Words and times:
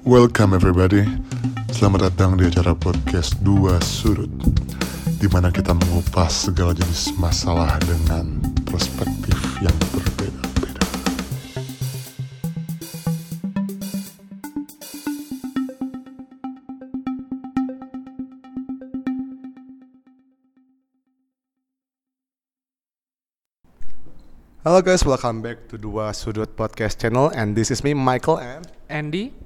Welcome 0.00 0.56
everybody. 0.56 1.04
Selamat 1.76 2.08
datang 2.08 2.40
di 2.40 2.48
acara 2.48 2.72
podcast 2.72 3.36
Dua 3.44 3.76
Sudut 3.84 4.32
di 5.20 5.28
mana 5.28 5.52
kita 5.52 5.76
mengupas 5.76 6.48
segala 6.48 6.72
jenis 6.72 7.12
masalah 7.20 7.76
dengan 7.84 8.40
perspektif 8.64 9.36
yang 9.60 9.76
berbeda-beda. 9.92 10.84
Halo 24.64 24.80
guys, 24.80 25.04
welcome 25.04 25.44
back 25.44 25.68
to 25.68 25.76
Dua 25.76 26.16
Sudut 26.16 26.56
Podcast 26.56 26.96
Channel 26.96 27.28
and 27.36 27.52
this 27.52 27.68
is 27.68 27.84
me 27.84 27.92
Michael 27.92 28.40
and 28.40 28.64
Andy 28.88 29.39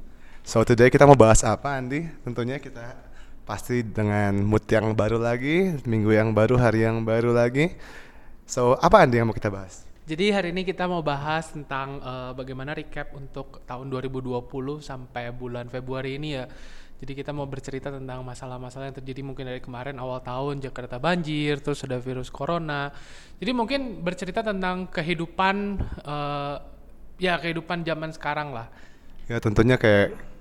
So 0.44 0.60
today 0.60 0.92
kita 0.92 1.08
mau 1.08 1.16
bahas 1.16 1.40
apa 1.40 1.80
Andi? 1.80 2.04
Tentunya 2.20 2.60
kita 2.60 2.92
pasti 3.48 3.80
dengan 3.80 4.44
mood 4.44 4.68
yang 4.68 4.92
baru 4.92 5.16
lagi, 5.16 5.80
minggu 5.88 6.12
yang 6.12 6.36
baru, 6.36 6.60
hari 6.60 6.84
yang 6.84 7.00
baru 7.00 7.32
lagi 7.32 7.72
So 8.44 8.76
apa 8.76 9.00
Andi 9.00 9.16
yang 9.16 9.32
mau 9.32 9.36
kita 9.36 9.48
bahas? 9.48 9.88
Jadi 10.04 10.28
hari 10.28 10.52
ini 10.52 10.68
kita 10.68 10.84
mau 10.84 11.00
bahas 11.00 11.48
tentang 11.48 11.96
eh, 11.96 12.32
bagaimana 12.36 12.76
recap 12.76 13.16
untuk 13.16 13.64
tahun 13.64 13.88
2020 13.88 14.84
sampai 14.84 15.32
bulan 15.32 15.72
Februari 15.72 16.20
ini 16.20 16.36
ya. 16.36 16.44
Jadi 17.00 17.16
kita 17.16 17.32
mau 17.32 17.48
bercerita 17.48 17.88
tentang 17.88 18.20
masalah-masalah 18.20 18.92
yang 18.92 18.96
terjadi 19.00 19.20
mungkin 19.24 19.48
dari 19.48 19.60
kemarin 19.64 19.96
awal 19.96 20.20
tahun 20.20 20.60
Jakarta 20.60 21.00
banjir, 21.00 21.64
terus 21.64 21.82
ada 21.88 21.96
virus 21.96 22.28
corona. 22.28 22.92
Jadi 23.40 23.50
mungkin 23.56 24.04
bercerita 24.04 24.44
tentang 24.44 24.92
kehidupan 24.92 25.56
eh, 26.04 26.56
ya 27.16 27.40
kehidupan 27.40 27.80
zaman 27.80 28.12
sekarang 28.12 28.52
lah. 28.52 28.68
Ya 29.24 29.40
tentunya 29.40 29.80
kayak 29.80 30.33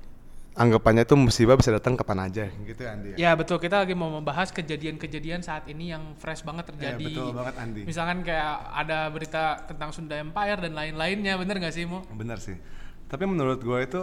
anggapannya 0.53 1.01
tuh 1.03 1.17
musibah 1.17 1.57
bisa 1.57 1.73
datang 1.73 1.97
kapan 1.97 2.29
aja 2.29 2.45
gitu 2.45 2.81
ya 2.85 2.93
Andi 2.93 3.09
Ya 3.17 3.33
betul 3.33 3.57
kita 3.57 3.81
lagi 3.81 3.97
mau 3.97 4.09
membahas 4.09 4.53
kejadian-kejadian 4.53 5.41
saat 5.41 5.65
ini 5.65 5.89
yang 5.89 6.13
fresh 6.15 6.45
banget 6.45 6.69
Ya, 6.69 6.93
terjadi. 6.93 7.05
betul 7.09 7.29
banget 7.33 7.55
Andi 7.57 7.81
Misalkan 7.83 8.21
kayak 8.21 8.53
ada 8.69 9.09
berita 9.09 9.65
tentang 9.65 9.89
Sunda 9.89 10.13
Empire 10.15 10.61
dan 10.61 10.77
lain-lainnya, 10.77 11.33
bener 11.41 11.57
gak 11.57 11.73
sih 11.73 11.89
Mo? 11.89 12.05
Bener 12.13 12.37
sih 12.37 12.53
Tapi 13.09 13.23
menurut 13.25 13.59
gue 13.59 13.79
itu 13.81 14.01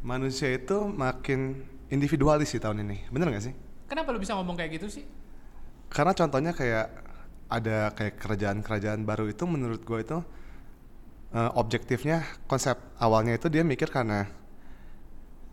manusia 0.00 0.48
itu 0.50 0.88
makin 0.88 1.60
individualis 1.88 2.56
sih 2.56 2.60
tahun 2.60 2.80
ini 2.88 3.12
Bener 3.12 3.28
gak 3.28 3.44
sih? 3.44 3.54
Kenapa 3.86 4.10
lu 4.10 4.18
bisa 4.18 4.34
ngomong 4.34 4.56
kayak 4.56 4.80
gitu 4.80 4.88
sih? 4.90 5.04
Karena 5.92 6.10
contohnya 6.10 6.50
kayak 6.50 6.86
ada 7.46 7.94
kayak 7.94 8.18
kerajaan-kerajaan 8.18 9.06
baru 9.06 9.30
itu 9.30 9.46
menurut 9.46 9.84
gue 9.84 9.98
itu 10.02 10.18
eh, 11.30 11.50
objektifnya 11.54 12.24
konsep 12.50 12.74
awalnya 12.98 13.38
itu 13.38 13.46
dia 13.46 13.62
mikir 13.62 13.86
karena 13.86 14.26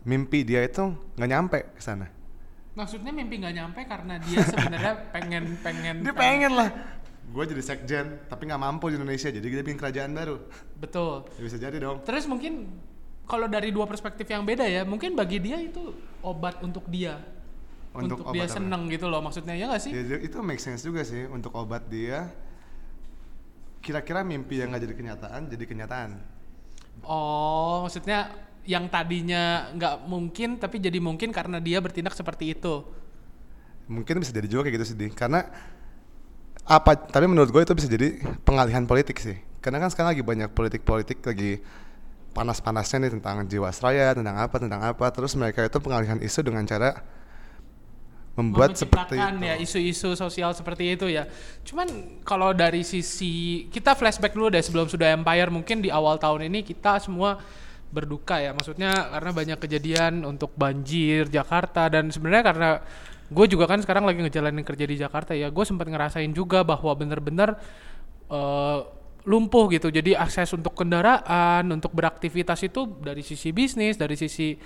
mimpi 0.04 0.44
dia 0.44 0.60
itu 0.64 0.92
nggak 1.16 1.30
nyampe 1.30 1.58
ke 1.74 1.82
sana. 1.82 2.06
Maksudnya 2.76 3.12
mimpi 3.14 3.40
nggak 3.40 3.54
nyampe 3.54 3.80
karena 3.88 4.20
dia 4.20 4.44
sebenarnya 4.44 4.94
pengen 5.14 5.44
pengen 5.64 5.96
Dia 6.04 6.14
pengen 6.14 6.52
lah. 6.52 6.68
Gue 7.24 7.44
jadi 7.48 7.62
sekjen 7.64 8.06
tapi 8.28 8.44
nggak 8.46 8.60
mampu 8.60 8.92
di 8.92 9.00
Indonesia 9.00 9.32
jadi 9.32 9.42
dia 9.42 9.64
bikin 9.64 9.80
kerajaan 9.80 10.12
baru. 10.12 10.36
betul. 10.76 11.24
Ya 11.40 11.42
bisa 11.42 11.56
jadi 11.56 11.76
dong. 11.80 12.04
Terus 12.04 12.28
mungkin 12.28 12.68
kalau 13.24 13.48
dari 13.48 13.72
dua 13.72 13.88
perspektif 13.88 14.28
yang 14.28 14.44
beda 14.44 14.68
ya, 14.68 14.84
mungkin 14.84 15.16
bagi 15.16 15.40
dia 15.40 15.56
itu 15.56 15.96
obat 16.20 16.60
untuk 16.60 16.84
dia. 16.92 17.16
Untuk 17.94 18.26
Untuk, 18.26 18.34
dia 18.36 18.44
apa? 18.44 18.58
seneng 18.58 18.90
gitu 18.90 19.06
loh 19.06 19.22
maksudnya 19.22 19.54
ya 19.54 19.70
nggak 19.70 19.82
sih? 19.86 19.92
Ya, 19.94 20.18
itu 20.18 20.36
make 20.44 20.60
sense 20.60 20.82
juga 20.84 21.06
sih 21.06 21.24
untuk 21.30 21.54
obat 21.56 21.86
dia. 21.88 22.28
Kira-kira 23.80 24.20
mimpi 24.26 24.60
yang 24.60 24.74
nggak 24.74 24.82
jadi 24.84 24.94
kenyataan 24.98 25.40
jadi 25.48 25.64
kenyataan. 25.64 26.10
Oh, 27.06 27.86
maksudnya 27.86 28.34
yang 28.64 28.88
tadinya 28.88 29.72
nggak 29.76 29.94
mungkin 30.08 30.56
tapi 30.56 30.80
jadi 30.80 30.98
mungkin 31.00 31.30
karena 31.30 31.60
dia 31.60 31.80
bertindak 31.80 32.16
seperti 32.16 32.56
itu. 32.56 32.84
Mungkin 33.84 34.20
bisa 34.24 34.32
jadi 34.32 34.48
juga 34.48 34.64
kayak 34.64 34.80
gitu 34.80 34.84
sih 34.92 34.96
Di. 34.96 35.08
karena 35.12 35.44
apa 36.64 36.96
tapi 36.96 37.28
menurut 37.28 37.52
gue 37.52 37.60
itu 37.60 37.76
bisa 37.76 37.84
jadi 37.84 38.16
pengalihan 38.40 38.88
politik 38.88 39.20
sih 39.20 39.36
karena 39.60 39.84
kan 39.84 39.92
sekarang 39.92 40.16
lagi 40.16 40.24
banyak 40.24 40.48
politik-politik 40.56 41.20
lagi 41.20 41.60
panas-panasnya 42.32 43.04
nih 43.04 43.12
tentang 43.20 43.44
jiwasraya 43.44 44.16
tentang 44.16 44.40
apa 44.40 44.56
tentang 44.56 44.80
apa 44.80 45.06
terus 45.12 45.36
mereka 45.36 45.60
itu 45.60 45.76
pengalihan 45.76 46.16
isu 46.24 46.40
dengan 46.40 46.64
cara 46.64 47.04
membuat 48.34 48.74
seperti 48.74 49.14
itu 49.14 49.46
ya 49.46 49.54
isu-isu 49.62 50.10
sosial 50.18 50.50
seperti 50.50 50.98
itu 50.98 51.06
ya. 51.06 51.30
Cuman 51.62 51.86
kalau 52.26 52.50
dari 52.50 52.82
sisi 52.82 53.64
kita 53.70 53.94
flashback 53.94 54.34
dulu 54.34 54.50
deh 54.50 54.58
sebelum 54.58 54.90
sudah 54.90 55.14
Empire 55.14 55.54
mungkin 55.54 55.78
di 55.78 55.88
awal 55.88 56.18
tahun 56.18 56.50
ini 56.50 56.66
kita 56.66 56.98
semua 56.98 57.38
berduka 57.94 58.42
ya. 58.42 58.50
Maksudnya 58.50 58.90
karena 58.90 59.30
banyak 59.30 59.58
kejadian 59.62 60.26
untuk 60.26 60.50
banjir 60.58 61.30
Jakarta 61.30 61.86
dan 61.86 62.10
sebenarnya 62.10 62.44
karena 62.44 62.68
gue 63.30 63.46
juga 63.46 63.70
kan 63.70 63.78
sekarang 63.78 64.04
lagi 64.04 64.20
ngejalanin 64.20 64.66
kerja 64.66 64.84
di 64.84 64.96
Jakarta 64.98 65.32
ya. 65.32 65.48
Gue 65.54 65.62
sempat 65.62 65.86
ngerasain 65.86 66.34
juga 66.34 66.66
bahwa 66.66 66.90
bener-bener 66.98 67.54
eh, 68.28 68.78
lumpuh 69.24 69.70
gitu. 69.72 69.88
Jadi 69.88 70.12
akses 70.18 70.52
untuk 70.52 70.74
kendaraan, 70.74 71.70
untuk 71.70 71.94
beraktivitas 71.94 72.60
itu 72.66 72.84
dari 73.00 73.22
sisi 73.22 73.54
bisnis, 73.54 73.96
dari 73.96 74.18
sisi 74.18 74.58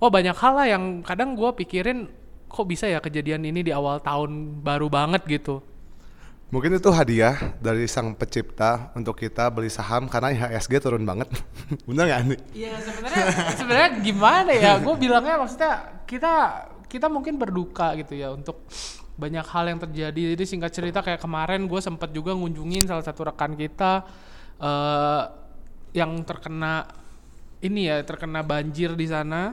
oh 0.00 0.10
banyak 0.10 0.36
hal 0.36 0.52
lah 0.56 0.66
yang 0.68 1.00
kadang 1.00 1.36
gue 1.36 1.50
pikirin 1.56 2.08
kok 2.46 2.66
bisa 2.68 2.86
ya 2.86 3.00
kejadian 3.02 3.42
ini 3.48 3.60
di 3.66 3.72
awal 3.72 4.00
tahun 4.00 4.64
baru 4.64 4.88
banget 4.90 5.22
gitu. 5.28 5.62
Mungkin 6.46 6.78
itu 6.78 6.90
hadiah 6.94 7.58
dari 7.58 7.90
sang 7.90 8.14
pencipta 8.14 8.94
untuk 8.94 9.18
kita 9.18 9.50
beli 9.50 9.66
saham 9.66 10.06
karena 10.06 10.30
IHSG 10.30 10.78
turun 10.78 11.02
banget 11.02 11.26
bener 11.90 12.06
nggak 12.06 12.20
nih 12.22 12.40
Iya 12.54 12.72
sebenarnya 12.78 13.24
sebenarnya 13.58 13.90
gimana 13.98 14.52
ya? 14.54 14.72
Gue 14.78 14.94
bilangnya 14.94 15.42
maksudnya 15.42 16.02
kita 16.06 16.34
kita 16.86 17.10
mungkin 17.10 17.34
berduka 17.34 17.98
gitu 17.98 18.14
ya 18.14 18.30
untuk 18.30 18.62
banyak 19.18 19.42
hal 19.42 19.64
yang 19.66 19.80
terjadi. 19.82 20.22
Jadi 20.36 20.44
singkat 20.46 20.70
cerita 20.70 21.02
kayak 21.02 21.18
kemarin 21.18 21.66
gue 21.66 21.80
sempat 21.82 22.14
juga 22.14 22.30
ngunjungin 22.36 22.86
salah 22.86 23.02
satu 23.02 23.26
rekan 23.26 23.58
kita 23.58 24.06
eh 24.62 25.22
yang 25.98 26.22
terkena 26.28 26.86
ini 27.64 27.90
ya 27.90 28.06
terkena 28.06 28.46
banjir 28.46 28.94
di 28.94 29.10
sana. 29.10 29.50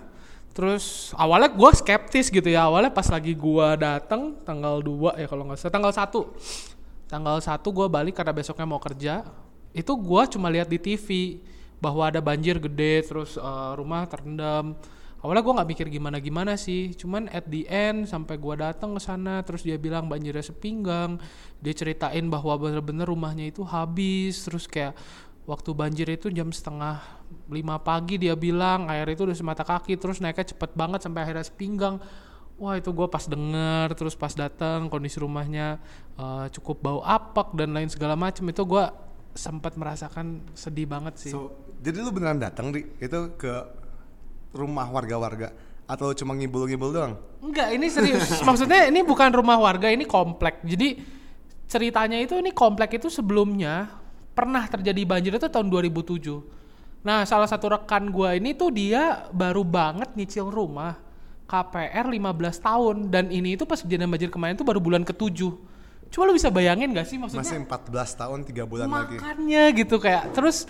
Terus 0.54 1.10
awalnya 1.18 1.50
gue 1.50 1.72
skeptis 1.74 2.30
gitu 2.30 2.46
ya 2.46 2.70
awalnya 2.70 2.94
pas 2.94 3.10
lagi 3.10 3.34
gue 3.34 3.68
datang 3.82 4.38
tanggal 4.46 4.86
2 4.86 5.18
ya 5.18 5.26
kalau 5.26 5.50
nggak 5.50 5.58
salah 5.58 5.74
tanggal 5.74 5.90
1 5.90 6.73
tanggal 7.14 7.38
1 7.38 7.62
gue 7.62 7.88
balik 7.94 8.18
karena 8.18 8.34
besoknya 8.34 8.66
mau 8.66 8.82
kerja. 8.82 9.22
Itu 9.70 9.94
gue 9.94 10.22
cuma 10.34 10.50
lihat 10.50 10.66
di 10.66 10.82
TV 10.82 11.38
bahwa 11.78 12.10
ada 12.10 12.18
banjir 12.18 12.58
gede 12.58 13.06
terus 13.06 13.38
eh, 13.38 13.72
rumah 13.78 14.10
terendam. 14.10 14.74
Awalnya 15.22 15.44
gue 15.46 15.54
nggak 15.56 15.70
mikir 15.70 15.88
gimana 15.94 16.18
gimana 16.18 16.58
sih. 16.58 16.98
Cuman 16.98 17.30
at 17.30 17.46
the 17.46 17.70
end 17.70 18.10
sampai 18.10 18.42
gue 18.42 18.56
datang 18.58 18.98
ke 18.98 19.02
sana 19.06 19.46
terus 19.46 19.62
dia 19.62 19.78
bilang 19.78 20.10
banjirnya 20.10 20.42
sepinggang. 20.42 21.22
Dia 21.62 21.74
ceritain 21.78 22.26
bahwa 22.28 22.58
bener-bener 22.58 23.06
rumahnya 23.06 23.48
itu 23.48 23.62
habis. 23.64 24.44
Terus 24.44 24.66
kayak 24.66 24.98
waktu 25.46 25.70
banjir 25.76 26.08
itu 26.10 26.28
jam 26.34 26.50
setengah 26.52 27.00
lima 27.52 27.80
pagi 27.80 28.16
dia 28.16 28.36
bilang 28.36 28.88
air 28.88 29.04
itu 29.12 29.28
udah 29.28 29.36
semata 29.36 29.68
kaki 29.68 30.00
terus 30.00 30.24
naiknya 30.24 30.56
cepet 30.56 30.72
banget 30.72 31.04
sampai 31.04 31.28
akhirnya 31.28 31.44
sepinggang 31.44 32.00
wah 32.58 32.78
itu 32.78 32.90
gue 32.94 33.08
pas 33.10 33.26
denger 33.26 33.88
terus 33.98 34.14
pas 34.14 34.34
datang 34.34 34.88
kondisi 34.88 35.18
rumahnya 35.20 35.82
eh, 36.18 36.46
cukup 36.54 36.78
bau 36.82 37.00
apak 37.02 37.58
dan 37.58 37.74
lain 37.74 37.90
segala 37.90 38.14
macem 38.14 38.46
itu 38.50 38.64
gue 38.64 38.86
sempat 39.34 39.74
merasakan 39.74 40.46
sedih 40.54 40.86
banget 40.86 41.18
sih 41.18 41.32
so 41.34 41.54
jadi 41.82 42.00
lu 42.00 42.14
beneran 42.14 42.38
datang 42.38 42.70
di 42.70 42.86
itu 43.02 43.20
ke 43.36 43.54
rumah 44.54 44.86
warga-warga 44.94 45.50
atau 45.90 46.14
cuma 46.16 46.38
ngibul-ngibul 46.38 46.94
doang 46.94 47.14
Enggak, 47.44 47.76
ini 47.76 47.92
serius. 47.92 48.40
Maksudnya 48.48 48.88
ini 48.88 49.04
bukan 49.04 49.28
rumah 49.36 49.60
warga, 49.60 49.92
ini 49.92 50.08
komplek. 50.08 50.64
Jadi 50.64 50.96
ceritanya 51.68 52.16
itu 52.16 52.40
ini 52.40 52.56
komplek 52.56 52.96
itu 52.96 53.12
sebelumnya 53.12 53.92
pernah 54.32 54.64
terjadi 54.64 55.04
banjir 55.04 55.36
itu 55.36 55.48
tahun 55.52 55.68
2007. 55.68 57.04
Nah, 57.04 57.28
salah 57.28 57.52
satu 57.52 57.76
rekan 57.76 58.08
gua 58.16 58.40
ini 58.40 58.56
tuh 58.56 58.72
dia 58.72 59.28
baru 59.36 59.68
banget 59.68 60.16
nyicil 60.16 60.48
rumah 60.48 61.03
KPR 61.46 62.08
15 62.08 62.24
tahun 62.60 62.96
dan 63.12 63.30
ini 63.30 63.60
itu 63.60 63.68
pas 63.68 63.80
kejadian 63.80 64.10
banjir 64.10 64.32
kemarin 64.32 64.56
tuh 64.56 64.66
baru 64.66 64.80
bulan 64.80 65.04
ke-7. 65.04 65.40
Coba 66.14 66.24
lu 66.30 66.34
bisa 66.38 66.54
bayangin 66.54 66.94
gak 66.94 67.10
sih 67.10 67.18
maksudnya? 67.18 67.42
masih 67.42 67.58
14 67.66 68.22
tahun 68.22 68.40
tiga 68.46 68.64
bulan 68.70 68.86
lagi 68.86 69.18
Makannya 69.18 69.64
gitu 69.74 69.98
kayak 69.98 70.30
terus 70.38 70.70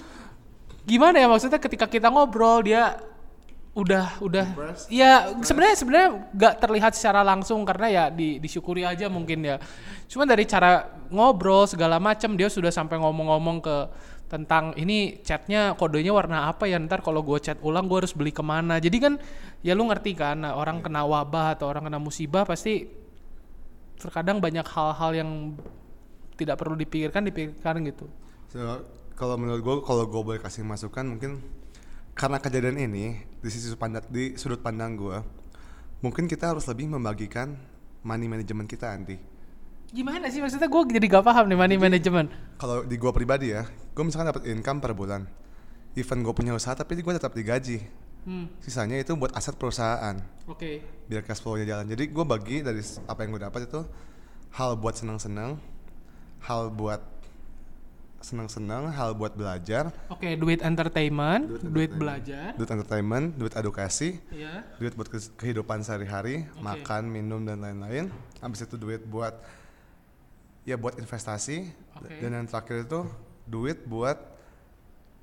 gimana 0.87 1.19
ya 1.19 1.27
maksudnya 1.27 1.59
ketika 1.59 1.87
kita 1.87 2.07
ngobrol 2.07 2.63
dia 2.63 2.95
udah 3.73 4.21
udah 4.21 4.45
Depressed? 4.53 4.85
ya 4.93 5.33
sebenarnya 5.41 5.75
sebenarnya 5.81 6.09
nggak 6.29 6.53
terlihat 6.61 6.93
secara 6.93 7.25
langsung 7.25 7.65
karena 7.65 7.87
ya 7.89 8.03
di, 8.13 8.37
disyukuri 8.37 8.85
aja 8.85 9.09
mungkin 9.09 9.41
ya 9.41 9.57
cuman 10.05 10.29
dari 10.29 10.45
cara 10.45 10.93
ngobrol 11.09 11.65
segala 11.65 11.97
macam 11.97 12.37
dia 12.37 12.53
sudah 12.53 12.69
sampai 12.69 13.01
ngomong-ngomong 13.01 13.65
ke 13.65 13.77
tentang 14.33 14.73
ini 14.81 15.21
chatnya 15.21 15.77
kodenya 15.77 16.09
warna 16.09 16.49
apa 16.49 16.65
ya 16.65 16.81
ntar 16.81 17.05
kalau 17.05 17.21
gue 17.21 17.37
chat 17.37 17.61
ulang 17.61 17.85
gue 17.85 18.01
harus 18.01 18.17
beli 18.17 18.33
ke 18.33 18.41
mana. 18.41 18.81
Jadi 18.81 18.97
kan 18.97 19.13
ya 19.61 19.77
lu 19.77 19.85
ngerti 19.85 20.17
kan 20.17 20.41
orang 20.41 20.81
kena 20.81 21.05
wabah 21.05 21.53
atau 21.53 21.69
orang 21.69 21.85
kena 21.85 22.01
musibah 22.01 22.41
pasti 22.41 22.89
terkadang 24.01 24.41
banyak 24.41 24.65
hal-hal 24.65 25.11
yang 25.13 25.29
tidak 26.33 26.57
perlu 26.57 26.73
dipikirkan 26.73 27.29
dipikirkan 27.29 27.85
gitu. 27.85 28.09
So, 28.49 28.81
kalau 29.13 29.37
menurut 29.37 29.61
gue 29.61 29.75
kalau 29.85 30.09
gue 30.09 30.21
boleh 30.25 30.41
kasih 30.41 30.65
masukan 30.65 31.05
mungkin 31.05 31.37
karena 32.17 32.41
kejadian 32.41 32.81
ini 32.81 33.21
di 33.37 33.49
sisi 33.53 33.69
pandang 33.77 34.01
di 34.09 34.33
sudut 34.33 34.65
pandang 34.65 34.97
gue 34.97 35.17
mungkin 36.01 36.25
kita 36.25 36.57
harus 36.57 36.65
lebih 36.65 36.89
membagikan 36.89 37.53
money 38.01 38.25
management 38.25 38.65
kita 38.65 38.97
nanti 38.97 39.17
Gimana 39.93 40.25
sih? 40.33 40.41
Maksudnya 40.41 40.65
gue 40.65 40.81
jadi 40.89 41.05
gak 41.05 41.21
paham 41.21 41.45
nih 41.53 41.57
money 41.57 41.77
management. 41.77 42.33
kalau 42.57 42.81
di 42.81 42.97
gue 42.97 43.11
pribadi 43.13 43.53
ya 43.53 43.61
gue 43.93 44.03
misalkan 44.03 44.27
dapat 44.27 44.43
income 44.47 44.79
per 44.79 44.91
bulan 44.91 45.25
even 45.93 46.21
gue 46.21 46.33
punya 46.33 46.51
usaha 46.51 46.73
tapi 46.73 46.97
gue 46.97 47.13
tetap 47.13 47.31
digaji 47.31 47.81
Hmm, 48.23 48.47
sisanya 48.57 48.95
itu 48.95 49.11
buat 49.13 49.35
aset 49.35 49.51
perusahaan 49.53 50.15
oke. 50.45 50.79
biar 51.05 51.21
cash 51.21 51.43
flow-nya 51.43 51.67
jalan 51.67 51.85
jadi 51.85 52.07
gue 52.07 52.23
bagi 52.23 52.63
dari 52.63 52.79
apa 53.03 53.19
yang 53.19 53.35
gue 53.35 53.43
dapat 53.43 53.67
itu 53.67 53.83
hal 54.53 54.79
buat 54.79 54.95
senang-senang 54.95 55.59
hal 56.39 56.71
buat 56.71 57.03
senang-senang 58.23 58.87
hal 58.87 59.11
buat 59.11 59.35
belajar 59.35 59.91
Oke, 60.07 60.39
duit 60.39 60.63
entertainment, 60.63 61.43
duit, 61.43 61.59
entertainment, 61.59 61.99
belajar. 61.99 62.47
duit 62.55 62.69
entertainment 62.71 63.25
duit 63.35 63.51
edukasi 63.53 64.23
Iya. 64.31 64.63
duit 64.79 64.95
buat 64.95 65.11
kehidupan 65.35 65.83
sehari-hari 65.83 66.47
Oke. 66.47 66.63
makan 66.63 67.11
minum 67.11 67.43
dan 67.43 67.59
lain-lain 67.59 68.07
habis 68.39 68.63
itu 68.63 68.79
duit 68.79 69.03
buat 69.03 69.35
ya 70.63 70.79
buat 70.79 70.95
investasi 70.95 71.67
Oke. 71.99 72.23
dan 72.23 72.31
yang 72.31 72.47
terakhir 72.47 72.87
itu 72.87 73.03
duit 73.45 73.83
buat 73.83 74.17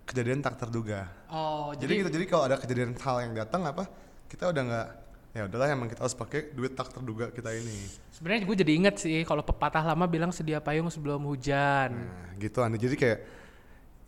kejadian 0.05 0.41
tak 0.41 0.59
terduga 0.59 1.07
Oh, 1.27 1.71
jadi, 1.73 1.87
jadi, 1.87 1.95
gitu 2.03 2.11
jadi 2.19 2.25
kalau 2.27 2.45
ada 2.45 2.57
kejadian 2.59 2.93
hal 2.97 3.17
yang 3.23 3.33
datang 3.35 3.63
apa 3.63 3.87
kita 4.27 4.51
udah 4.51 4.63
nggak 4.63 4.89
ya 5.31 5.47
udahlah 5.47 5.69
emang 5.71 5.87
kita 5.87 6.03
harus 6.03 6.13
pakai 6.13 6.51
duit 6.51 6.75
tak 6.75 6.91
terduga 6.91 7.31
kita 7.31 7.55
ini 7.55 7.87
sebenarnya 8.11 8.43
gue 8.43 8.57
jadi 8.59 8.73
inget 8.75 8.95
sih 8.99 9.23
kalau 9.23 9.41
pepatah 9.41 9.85
lama 9.85 10.03
bilang 10.05 10.35
sedia 10.35 10.59
payung 10.59 10.91
sebelum 10.91 11.23
hujan. 11.23 11.95
nah 11.95 12.35
gitu 12.35 12.59
Andi 12.59 12.77
jadi 12.77 12.97
kayak 12.99 13.19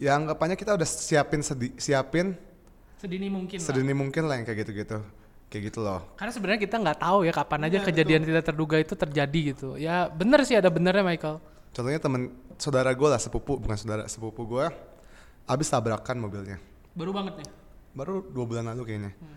ya 0.02 0.18
anggapannya 0.18 0.58
kita 0.58 0.74
udah 0.74 0.82
siapin 0.82 1.40
sedi- 1.40 1.78
siapin 1.78 2.34
Sedini 2.98 3.30
mungkin 3.30 3.58
lah. 3.58 3.66
sedini 3.66 3.94
mungkin 3.94 4.22
lah 4.26 4.34
yang 4.34 4.46
kayak 4.46 4.66
gitu-gitu 4.66 4.98
kayak 5.46 5.62
gitu 5.70 5.78
loh 5.78 6.02
Karena 6.18 6.34
sebenarnya 6.34 6.60
kita 6.60 6.76
nggak 6.78 6.98
tahu 6.98 7.18
ya 7.22 7.30
kapan 7.30 7.60
aja 7.66 7.78
Iya, 7.78 7.86
kejadian 7.86 8.22
tidak 8.24 8.42
terduga 8.42 8.76
itu 8.78 8.94
terjadi 8.96 9.40
gitu. 9.54 9.68
Ya 9.76 10.10
bener 10.10 10.42
sih 10.42 10.58
ada 10.58 10.70
benernya 10.70 11.06
Michael. 11.06 11.38
Contohnya 11.72 11.98
temen 11.98 12.30
saudara 12.60 12.92
gue 12.92 13.08
lah 13.08 13.18
sepupu 13.18 13.58
bukan 13.58 13.76
saudara 13.76 14.04
sepupu 14.06 14.44
gue 14.46 14.66
abis 15.48 15.68
tabrakan 15.72 16.16
mobilnya. 16.20 16.60
Baru 16.92 17.10
banget 17.10 17.42
nih. 17.42 17.48
baru 17.92 18.24
dua 18.24 18.44
bulan 18.48 18.64
lalu 18.72 18.88
kayaknya. 18.88 19.12
Hmm. 19.12 19.36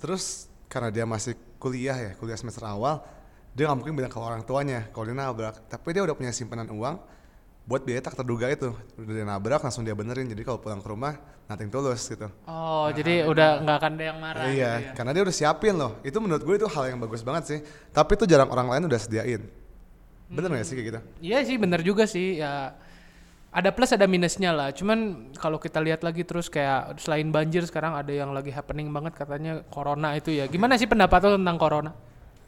terus 0.00 0.48
karena 0.64 0.88
dia 0.88 1.04
masih 1.04 1.36
kuliah 1.60 1.92
ya 1.92 2.10
kuliah 2.16 2.40
semester 2.40 2.64
awal 2.64 3.04
dia 3.52 3.68
nggak 3.68 3.78
mungkin 3.84 3.92
bilang 3.92 4.08
ke 4.08 4.16
orang 4.16 4.40
tuanya 4.48 4.88
kalau 4.96 5.04
dia 5.08 5.16
nabrak. 5.16 5.60
Tapi 5.68 5.88
dia 5.92 6.02
udah 6.04 6.16
punya 6.16 6.32
simpanan 6.32 6.72
uang 6.72 6.96
buat 7.68 7.84
biaya 7.84 8.00
tak 8.00 8.16
terduga 8.16 8.48
itu. 8.48 8.72
Udah 8.96 9.12
dia 9.12 9.26
nabrak 9.28 9.60
langsung 9.60 9.84
dia 9.84 9.92
benerin. 9.92 10.24
Jadi 10.24 10.40
kalau 10.40 10.56
pulang 10.56 10.80
ke 10.80 10.88
rumah 10.88 11.20
nothing 11.52 11.68
tulus 11.68 12.08
gitu. 12.08 12.32
Oh, 12.48 12.88
jadi 12.96 13.28
udah 13.28 13.60
nggak 13.60 13.76
akan 13.76 13.92
ada 13.92 14.04
yang 14.08 14.18
marah. 14.24 14.42
iya 14.48 14.72
gitu 14.80 14.88
ya. 14.88 14.92
karena 14.96 15.10
dia 15.12 15.22
udah 15.28 15.36
siapin 15.36 15.74
loh. 15.76 16.00
Itu 16.00 16.16
menurut 16.24 16.40
gue 16.40 16.54
itu 16.64 16.68
hal 16.72 16.96
yang 16.96 16.98
bagus 17.04 17.20
banget 17.20 17.44
sih. 17.44 17.58
Tapi 17.92 18.16
itu 18.16 18.24
jarang 18.24 18.48
orang 18.48 18.72
lain 18.72 18.88
udah 18.88 19.00
sediain 19.00 19.61
bener 20.28 20.48
nggak 20.52 20.66
sih 20.66 20.74
kayak 20.78 20.86
gitu? 20.86 21.00
Iya 21.24 21.38
sih 21.46 21.56
bener 21.58 21.80
juga 21.82 22.04
sih 22.06 22.38
ya. 22.38 22.76
Ada 23.52 23.68
plus 23.68 23.92
ada 23.92 24.08
minusnya 24.08 24.48
lah. 24.48 24.72
Cuman 24.72 25.28
kalau 25.36 25.60
kita 25.60 25.76
lihat 25.84 26.00
lagi 26.00 26.24
terus 26.24 26.48
kayak 26.48 26.96
selain 26.96 27.28
banjir 27.28 27.60
sekarang 27.68 27.92
ada 27.92 28.08
yang 28.08 28.32
lagi 28.32 28.48
happening 28.48 28.88
banget 28.88 29.12
katanya 29.12 29.60
corona 29.68 30.16
itu 30.16 30.32
ya. 30.32 30.48
Gimana 30.48 30.80
sih 30.80 30.88
pendapat 30.88 31.20
lo 31.28 31.36
tentang 31.36 31.60
corona? 31.60 31.90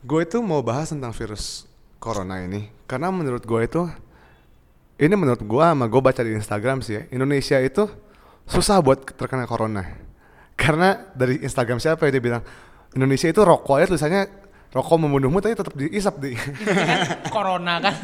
Gue 0.01 0.25
itu 0.25 0.41
mau 0.41 0.65
bahas 0.65 0.93
tentang 0.93 1.13
virus 1.13 1.69
corona 2.01 2.41
ini. 2.41 2.73
Karena 2.89 3.13
menurut 3.13 3.45
gue 3.45 3.61
itu 3.65 3.85
ini 4.97 5.15
menurut 5.19 5.43
gue 5.45 5.65
sama 5.65 5.85
gue 5.91 6.01
baca 6.01 6.23
di 6.23 6.33
Instagram 6.39 6.79
sih 6.81 6.95
ya 6.95 7.03
Indonesia 7.11 7.59
itu 7.59 7.85
susah 8.49 8.81
buat 8.81 9.05
terkena 9.05 9.45
corona. 9.45 9.85
Karena 10.55 11.11
dari 11.13 11.43
Instagram 11.43 11.83
siapa 11.83 12.07
ya 12.09 12.17
dia 12.17 12.23
bilang 12.23 12.43
Indonesia 12.95 13.27
itu 13.27 13.43
rokoknya 13.43 13.87
tulisannya 13.91 14.23
rokok 14.75 14.99
membunuhmu 15.07 15.39
tapi 15.39 15.55
tetap 15.55 15.75
diisap 15.79 16.19
di. 16.19 16.35
Ini 16.35 16.67
kan 16.75 16.99
corona 17.35 17.79
kan. 17.79 17.95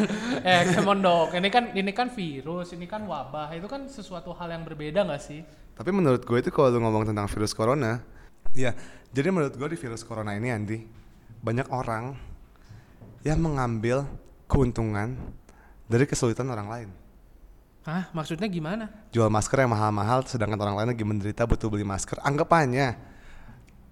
Eh 0.47 0.71
come 0.71 0.95
on 0.95 0.99
dong 1.03 1.29
ini 1.35 1.49
kan 1.51 1.75
ini 1.75 1.91
kan 1.91 2.09
virus 2.15 2.71
ini 2.79 2.87
kan 2.87 3.03
wabah. 3.11 3.51
Itu 3.59 3.67
kan 3.67 3.91
sesuatu 3.91 4.31
hal 4.39 4.55
yang 4.55 4.63
berbeda 4.63 5.03
nggak 5.03 5.19
sih? 5.19 5.43
Tapi 5.75 5.91
menurut 5.91 6.23
gue 6.23 6.39
itu 6.39 6.55
kalau 6.55 6.71
lu 6.71 6.79
ngomong 6.79 7.11
tentang 7.11 7.27
virus 7.27 7.51
corona 7.51 7.99
ya 8.55 8.75
jadi 9.11 9.35
menurut 9.35 9.55
gue 9.59 9.69
di 9.75 9.79
virus 9.79 10.07
corona 10.07 10.39
ini 10.39 10.55
Andi 10.55 10.79
banyak 11.43 11.67
orang 11.75 12.15
yang 13.27 13.39
mengambil 13.43 14.07
keuntungan 14.47 15.19
dari 15.91 16.07
kesulitan 16.07 16.47
orang 16.49 16.69
lain. 16.71 16.89
Hah? 17.83 18.13
Maksudnya 18.13 18.47
gimana? 18.47 18.87
Jual 19.11 19.33
masker 19.33 19.65
yang 19.65 19.73
mahal-mahal 19.73 20.23
sedangkan 20.29 20.61
orang 20.61 20.77
lain 20.79 20.89
lagi 20.93 21.05
menderita 21.05 21.49
butuh 21.49 21.73
beli 21.73 21.83
masker. 21.83 22.21
Anggapannya 22.21 22.95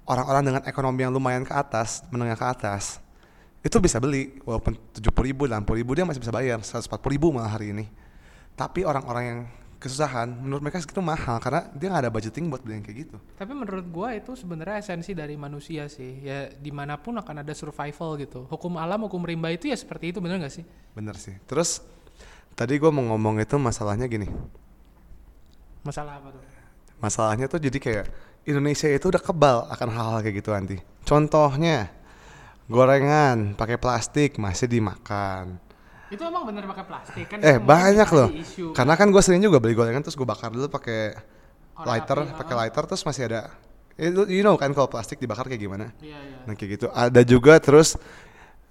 orang-orang 0.08 0.42
dengan 0.42 0.62
ekonomi 0.64 1.04
yang 1.04 1.12
lumayan 1.12 1.44
ke 1.44 1.52
atas 1.52 2.02
menengah 2.08 2.34
ke 2.34 2.46
atas 2.48 3.04
itu 3.60 3.76
bisa 3.82 4.00
beli 4.00 4.40
walaupun 4.46 4.78
70 4.96 5.12
ribu 5.28 5.44
60 5.44 5.66
ribu 5.76 5.90
dia 5.92 6.08
masih 6.08 6.22
bisa 6.22 6.32
bayar 6.32 6.64
140 6.64 6.88
ribu 7.12 7.34
malah 7.34 7.52
hari 7.52 7.76
ini. 7.76 7.84
Tapi 8.56 8.82
orang-orang 8.82 9.24
yang 9.24 9.40
kesusahan 9.78 10.26
menurut 10.26 10.62
mereka 10.66 10.82
segitu 10.82 10.98
mahal 10.98 11.38
karena 11.38 11.70
dia 11.76 11.86
nggak 11.86 12.02
ada 12.08 12.10
budgeting 12.10 12.50
buat 12.50 12.62
beli 12.64 12.80
yang 12.80 12.84
kayak 12.86 12.98
gitu. 13.06 13.16
Tapi 13.38 13.52
menurut 13.54 13.86
gua 13.92 14.14
itu 14.16 14.34
sebenarnya 14.34 14.82
esensi 14.82 15.12
dari 15.14 15.36
manusia 15.38 15.86
sih. 15.86 16.22
Ya 16.22 16.50
di 16.50 16.70
mana 16.72 16.98
pun 16.98 17.18
akan 17.18 17.42
ada 17.44 17.54
survival 17.54 18.18
gitu. 18.18 18.48
Hukum 18.48 18.78
alam 18.80 19.04
hukum 19.06 19.22
rimba 19.22 19.52
itu 19.52 19.70
ya 19.70 19.76
seperti 19.76 20.14
itu 20.14 20.18
bener 20.18 20.40
nggak 20.40 20.54
sih? 20.54 20.64
Bener 20.94 21.14
sih. 21.18 21.36
Terus 21.46 21.82
tadi 22.56 22.78
gue 22.78 22.90
mau 22.90 23.04
ngomong 23.14 23.42
itu 23.42 23.54
masalahnya 23.58 24.06
gini. 24.06 24.26
Masalah 25.86 26.18
apa 26.18 26.34
tuh 26.34 26.42
masalahnya 26.98 27.46
tuh 27.46 27.62
jadi 27.62 27.78
kayak 27.78 28.04
Indonesia 28.48 28.88
itu 28.88 29.06
udah 29.10 29.22
kebal 29.22 29.58
akan 29.70 29.88
hal-hal 29.92 30.18
kayak 30.24 30.36
gitu 30.40 30.50
nanti. 30.54 30.76
Contohnya 31.04 31.92
gorengan 32.68 33.56
pakai 33.56 33.80
plastik 33.80 34.36
masih 34.36 34.68
dimakan. 34.68 35.60
itu 36.08 36.24
emang 36.24 36.48
bener 36.48 36.64
pakai 36.64 36.84
plastik 36.88 37.26
kan 37.28 37.36
Eh 37.44 37.60
banyak 37.60 38.08
loh. 38.16 38.32
isu. 38.32 38.72
Karena 38.72 38.96
kan 38.96 39.12
gue 39.12 39.20
sering 39.20 39.44
juga 39.44 39.60
beli 39.60 39.76
gorengan 39.76 40.00
terus 40.00 40.16
gue 40.16 40.24
bakar 40.24 40.48
dulu 40.48 40.64
pakai 40.72 41.12
lighter, 41.84 42.32
pakai 42.32 42.54
lighter 42.64 42.84
terus 42.88 43.04
masih 43.04 43.28
ada. 43.28 43.52
You 44.00 44.40
know 44.40 44.56
kan 44.56 44.72
kalau 44.72 44.88
plastik 44.88 45.20
dibakar 45.20 45.44
kayak 45.44 45.60
gimana? 45.60 45.92
Iya, 46.00 46.16
iya. 46.16 46.38
Nah 46.48 46.56
kayak 46.56 46.80
gitu. 46.80 46.86
Ada 46.88 47.20
juga 47.28 47.60
terus 47.60 48.00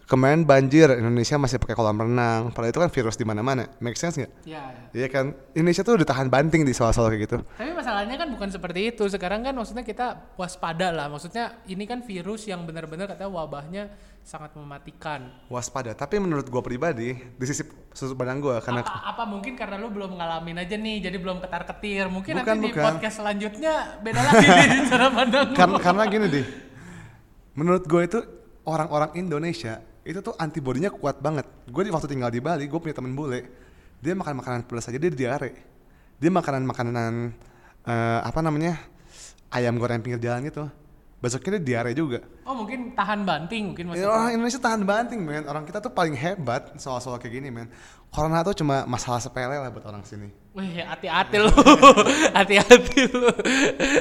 kemarin 0.07 0.47
banjir 0.47 0.87
Indonesia 0.95 1.35
masih 1.35 1.59
pakai 1.59 1.75
kolam 1.75 1.99
renang. 1.99 2.55
Padahal 2.55 2.71
itu 2.71 2.79
kan 2.79 2.91
virus 2.91 3.19
di 3.19 3.27
mana-mana. 3.27 3.67
Make 3.83 3.99
sense 3.99 4.15
nggak? 4.17 4.31
Iya, 4.47 4.63
iya. 4.63 4.87
Iya 4.95 5.07
kan 5.11 5.25
Indonesia 5.51 5.83
tuh 5.83 5.99
udah 5.99 6.07
tahan 6.07 6.31
banting 6.31 6.63
di 6.63 6.71
soal-soal 6.71 7.11
kayak 7.11 7.21
gitu. 7.27 7.37
Tapi 7.43 7.71
masalahnya 7.75 8.15
kan 8.15 8.31
bukan 8.31 8.49
seperti 8.49 8.95
itu. 8.95 9.03
Sekarang 9.11 9.43
kan 9.43 9.51
maksudnya 9.51 9.83
kita 9.83 10.33
waspada 10.39 10.95
lah. 10.95 11.11
Maksudnya 11.11 11.59
ini 11.67 11.83
kan 11.83 12.01
virus 12.01 12.47
yang 12.47 12.63
benar-benar 12.63 13.11
katanya 13.11 13.31
wabahnya 13.35 13.83
sangat 14.23 14.55
mematikan. 14.55 15.27
Waspada. 15.51 15.91
Tapi 15.95 16.19
menurut 16.19 16.47
gue 16.47 16.61
pribadi 16.63 17.15
di 17.15 17.45
sisi 17.47 17.63
sudut 17.95 18.15
pandang 18.15 18.43
gue 18.43 18.55
karena 18.59 18.83
Apa, 18.83 19.15
apa 19.15 19.23
mungkin 19.23 19.55
karena 19.55 19.79
lu 19.79 19.87
belum 19.91 20.19
ngalamin 20.19 20.59
aja 20.63 20.75
nih, 20.75 21.03
jadi 21.03 21.15
belum 21.19 21.39
ketar-ketir. 21.39 22.11
Mungkin 22.11 22.43
Bukan, 22.43 22.47
nanti 22.47 22.63
di 22.63 22.71
bukan. 22.75 22.83
podcast 22.83 23.15
selanjutnya 23.23 23.73
beda 24.03 24.21
lagi 24.23 24.45
nih 24.47 24.67
cara 24.91 25.07
pandang 25.11 25.47
karena 25.55 25.77
karena 25.79 26.03
gini 26.07 26.25
deh 26.29 26.45
menurut 27.57 27.83
gue 27.89 28.01
itu 28.05 28.19
orang-orang 28.67 29.11
Indonesia 29.17 29.81
itu 30.07 30.23
tuh 30.23 30.33
antibodinya 30.39 30.87
kuat 30.87 31.19
banget. 31.19 31.43
Gue 31.67 31.83
di 31.83 31.91
waktu 31.91 32.07
tinggal 32.07 32.31
di 32.31 32.39
Bali 32.39 32.63
gue 32.71 32.79
punya 32.79 32.95
temen 32.95 33.11
bule. 33.11 33.43
Dia 33.99 34.15
makan 34.15 34.39
makanan 34.39 34.59
pedas 34.63 34.87
aja 34.87 34.95
dia 34.95 35.11
diare. 35.11 35.51
Dia 36.15 36.31
makanan 36.31 36.63
makanan 36.63 37.13
eh, 37.83 38.19
apa 38.23 38.39
namanya 38.39 38.79
ayam 39.51 39.75
goreng 39.75 39.99
pinggir 39.99 40.23
jalan 40.23 40.47
gitu 40.47 40.71
besoknya 41.17 41.57
dia 41.57 41.81
diare 41.81 41.91
juga 41.91 42.21
Oh 42.45 42.53
mungkin 42.53 42.93
tahan 42.93 43.25
banting 43.25 43.73
mungkin 43.73 43.83
Ya, 43.83 43.89
maksudnya. 43.89 44.13
orang 44.13 44.29
Indonesia 44.37 44.61
tahan 44.61 44.81
banting 44.85 45.19
men 45.19 45.43
orang 45.43 45.65
kita 45.65 45.81
tuh 45.81 45.89
paling 45.89 46.13
hebat 46.13 46.77
soal-soal 46.77 47.17
kayak 47.17 47.41
gini 47.41 47.49
men 47.49 47.67
corona 48.07 48.39
tuh 48.39 48.53
cuma 48.53 48.85
masalah 48.85 49.17
sepele 49.17 49.57
lah 49.57 49.67
buat 49.67 49.83
orang 49.83 50.05
sini 50.05 50.29
Wih, 50.57 50.81
hati-hati 50.81 51.37
lu. 51.37 51.53
hati-hati 52.37 53.13
lu. 53.13 53.29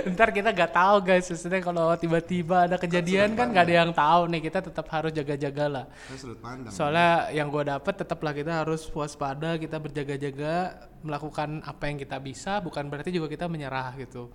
Ntar 0.09 0.33
kita 0.33 0.57
gak 0.57 0.73
tahu 0.73 0.97
guys, 1.05 1.29
maksudnya 1.29 1.61
kalau 1.61 1.93
tiba-tiba 2.01 2.65
ada 2.65 2.81
kejadian 2.81 3.37
kan 3.37 3.53
gak 3.53 3.69
ada 3.69 3.85
yang 3.85 3.93
tahu 3.93 4.25
nih, 4.33 4.41
kita 4.41 4.65
tetap 4.65 4.89
harus 4.89 5.13
jaga-jaga 5.13 5.65
lah. 5.69 5.85
Itu 6.09 6.17
sudut 6.17 6.41
pandang 6.41 6.73
Soalnya 6.73 7.29
yang 7.29 7.53
gue 7.53 7.61
dapet 7.61 8.01
tetaplah 8.01 8.33
kita 8.33 8.65
harus 8.65 8.89
waspada, 8.89 9.61
kita 9.61 9.77
berjaga-jaga, 9.77 10.81
melakukan 11.05 11.61
apa 11.61 11.93
yang 11.93 12.01
kita 12.01 12.17
bisa, 12.25 12.57
bukan 12.65 12.89
berarti 12.89 13.13
juga 13.13 13.29
kita 13.29 13.53
menyerah 13.53 13.93
gitu. 14.01 14.33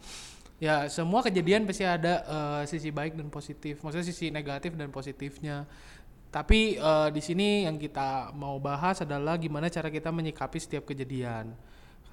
Ya 0.61 0.85
semua 0.93 1.25
kejadian 1.25 1.65
pasti 1.65 1.81
ada 1.81 2.21
eh, 2.21 2.63
sisi 2.69 2.93
baik 2.93 3.17
dan 3.17 3.33
positif, 3.33 3.81
maksudnya 3.81 4.05
sisi 4.05 4.29
negatif 4.29 4.77
dan 4.77 4.93
positifnya. 4.93 5.65
Tapi 6.29 6.77
eh, 6.77 7.09
di 7.09 7.17
sini 7.17 7.65
yang 7.65 7.81
kita 7.81 8.29
mau 8.37 8.61
bahas 8.61 9.01
adalah 9.01 9.41
gimana 9.41 9.73
cara 9.73 9.89
kita 9.89 10.13
menyikapi 10.13 10.61
setiap 10.61 10.85
kejadian, 10.85 11.57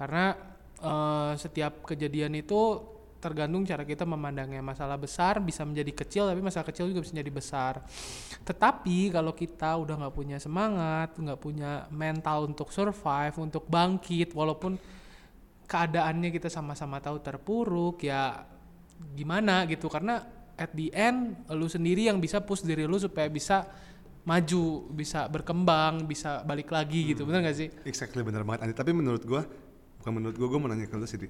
karena 0.01 0.33
eh, 0.81 1.33
setiap 1.37 1.85
kejadian 1.85 2.41
itu 2.41 2.81
tergantung 3.21 3.69
cara 3.69 3.85
kita 3.85 4.01
memandangnya. 4.09 4.65
Masalah 4.65 4.97
besar 4.97 5.37
bisa 5.37 5.61
menjadi 5.61 5.93
kecil 5.93 6.25
tapi 6.25 6.41
masalah 6.41 6.65
kecil 6.73 6.89
juga 6.89 7.05
bisa 7.05 7.13
menjadi 7.13 7.33
besar. 7.37 7.73
Tetapi 8.49 9.13
kalau 9.13 9.37
kita 9.37 9.77
udah 9.77 9.93
nggak 9.93 10.15
punya 10.17 10.41
semangat 10.41 11.13
nggak 11.13 11.37
punya 11.37 11.85
mental 11.93 12.49
untuk 12.49 12.73
survive 12.73 13.37
untuk 13.37 13.69
bangkit 13.69 14.33
walaupun 14.33 14.81
keadaannya 15.69 16.33
kita 16.33 16.49
sama-sama 16.49 16.97
tahu 16.97 17.21
terpuruk 17.21 18.01
ya 18.01 18.41
gimana 19.13 19.69
gitu 19.69 19.85
karena 19.85 20.25
at 20.57 20.73
the 20.73 20.89
end 20.91 21.37
lu 21.53 21.69
sendiri 21.69 22.09
yang 22.09 22.17
bisa 22.17 22.41
push 22.41 22.65
diri 22.65 22.89
lu 22.89 22.97
supaya 22.97 23.29
bisa 23.29 23.63
maju 24.27 24.91
bisa 24.91 25.29
berkembang 25.31 26.03
bisa 26.03 26.43
balik 26.43 26.73
lagi 26.73 27.13
gitu 27.15 27.23
bener 27.23 27.45
gak 27.45 27.55
sih 27.55 27.69
Exactly 27.87 28.25
bener 28.25 28.43
banget 28.43 28.67
Andi. 28.67 28.75
Tapi 28.75 28.91
menurut 28.91 29.23
gua 29.23 29.47
bukan 30.03 30.11
menurut 30.11 30.35
gua, 30.35 30.47
gua 30.51 30.59
mau 30.59 30.69
nanya 30.71 30.89
ke 30.89 30.95
lu 30.99 31.07
sih. 31.07 31.19
Di. 31.21 31.29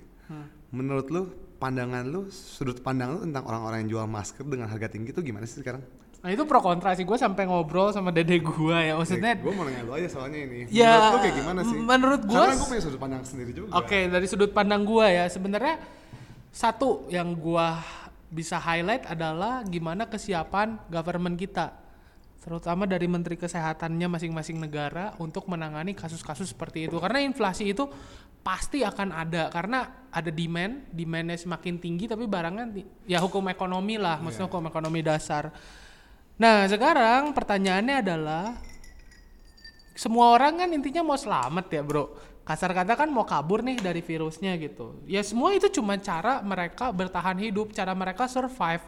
Menurut 0.74 1.08
lu 1.14 1.22
pandangan 1.62 2.08
lu 2.10 2.32
sudut 2.34 2.82
pandang 2.82 3.18
lu 3.18 3.20
tentang 3.30 3.46
orang-orang 3.46 3.86
yang 3.86 3.90
jual 3.98 4.08
masker 4.10 4.44
dengan 4.48 4.68
harga 4.72 4.90
tinggi 4.90 5.14
itu 5.14 5.22
gimana 5.22 5.46
sih 5.46 5.62
sekarang? 5.62 5.86
Nah 6.20 6.30
itu 6.36 6.44
pro 6.44 6.60
kontra 6.60 6.92
sih 7.00 7.08
gue 7.08 7.16
sampai 7.16 7.48
ngobrol 7.48 7.96
sama 7.96 8.12
dede 8.12 8.44
gue 8.44 8.78
ya 8.78 9.00
maksudnya 9.00 9.40
gue 9.40 9.52
mau 9.56 9.64
nanya 9.64 9.88
lu 9.88 9.96
aja 9.96 10.08
soalnya 10.12 10.40
ini. 10.44 10.68
Ya, 10.68 11.00
menurut 11.00 11.10
lu 11.10 11.20
kayak 11.24 11.36
gimana 11.40 11.62
sih? 11.64 11.78
menurut 11.80 12.22
gua 12.28 12.40
Karena 12.44 12.56
gue 12.60 12.68
punya 12.70 12.84
sudut 12.84 13.00
pandang 13.00 13.24
sendiri 13.24 13.52
juga. 13.56 13.70
Oke, 13.80 14.00
dari 14.12 14.28
sudut 14.28 14.52
pandang 14.52 14.82
gua 14.84 15.06
ya, 15.08 15.26
sebenarnya 15.32 15.80
satu 16.52 17.08
yang 17.08 17.34
gua 17.40 17.80
bisa 18.30 18.62
highlight 18.62 19.10
adalah 19.10 19.66
gimana 19.66 20.06
kesiapan 20.06 20.78
government 20.92 21.34
kita, 21.40 21.74
terutama 22.44 22.86
dari 22.86 23.10
menteri 23.10 23.40
kesehatannya 23.40 24.06
masing-masing 24.06 24.62
negara 24.62 25.18
untuk 25.18 25.50
menangani 25.50 25.98
kasus-kasus 25.98 26.54
seperti 26.54 26.86
itu. 26.86 27.02
Karena 27.02 27.26
inflasi 27.26 27.74
itu 27.74 27.90
pasti 28.40 28.86
akan 28.86 29.10
ada 29.12 29.50
karena 29.50 30.08
ada 30.14 30.30
demand, 30.30 30.86
demandnya 30.94 31.36
semakin 31.36 31.82
tinggi 31.82 32.06
tapi 32.08 32.30
barangnya 32.30 32.66
ya 33.10 33.18
hukum 33.18 33.50
ekonomi 33.50 33.98
lah, 33.98 34.22
maksudnya 34.22 34.46
hukum 34.46 34.70
ekonomi 34.70 35.02
dasar. 35.02 35.50
Nah 36.40 36.64
sekarang 36.72 37.36
pertanyaannya 37.36 37.96
adalah 38.00 38.56
semua 39.92 40.40
orang 40.40 40.64
kan 40.64 40.70
intinya 40.72 41.04
mau 41.04 41.20
selamat 41.20 41.68
ya 41.68 41.84
bro. 41.84 42.08
Kasar 42.48 42.72
kata 42.72 42.96
kan 42.96 43.12
mau 43.12 43.28
kabur 43.28 43.60
nih 43.62 43.78
dari 43.78 44.00
virusnya 44.00 44.56
gitu. 44.56 45.04
Ya 45.04 45.20
semua 45.20 45.52
itu 45.52 45.68
cuma 45.68 46.00
cara 46.00 46.40
mereka 46.40 46.96
bertahan 46.96 47.36
hidup 47.44 47.76
cara 47.76 47.92
mereka 47.92 48.26
survive. 48.32 48.82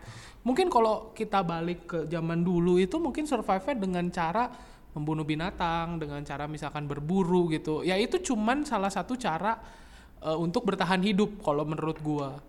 Mungkin 0.48 0.72
kalau 0.72 1.12
kita 1.12 1.44
balik 1.44 1.86
ke 1.86 2.00
zaman 2.08 2.42
dulu 2.42 2.80
itu 2.80 2.98
mungkin 2.98 3.28
survive-nya 3.28 3.76
dengan 3.78 4.08
cara 4.10 4.50
membunuh 4.96 5.28
binatang 5.28 6.00
dengan 6.00 6.24
cara 6.24 6.48
misalkan 6.48 6.88
berburu 6.88 7.52
gitu. 7.52 7.84
Ya 7.84 8.00
itu 8.00 8.16
cuman 8.32 8.64
salah 8.64 8.90
satu 8.90 9.20
cara 9.20 9.60
eh, 10.24 10.38
untuk 10.40 10.64
bertahan 10.64 11.04
hidup 11.04 11.44
kalau 11.44 11.68
menurut 11.68 12.00
gua 12.00 12.40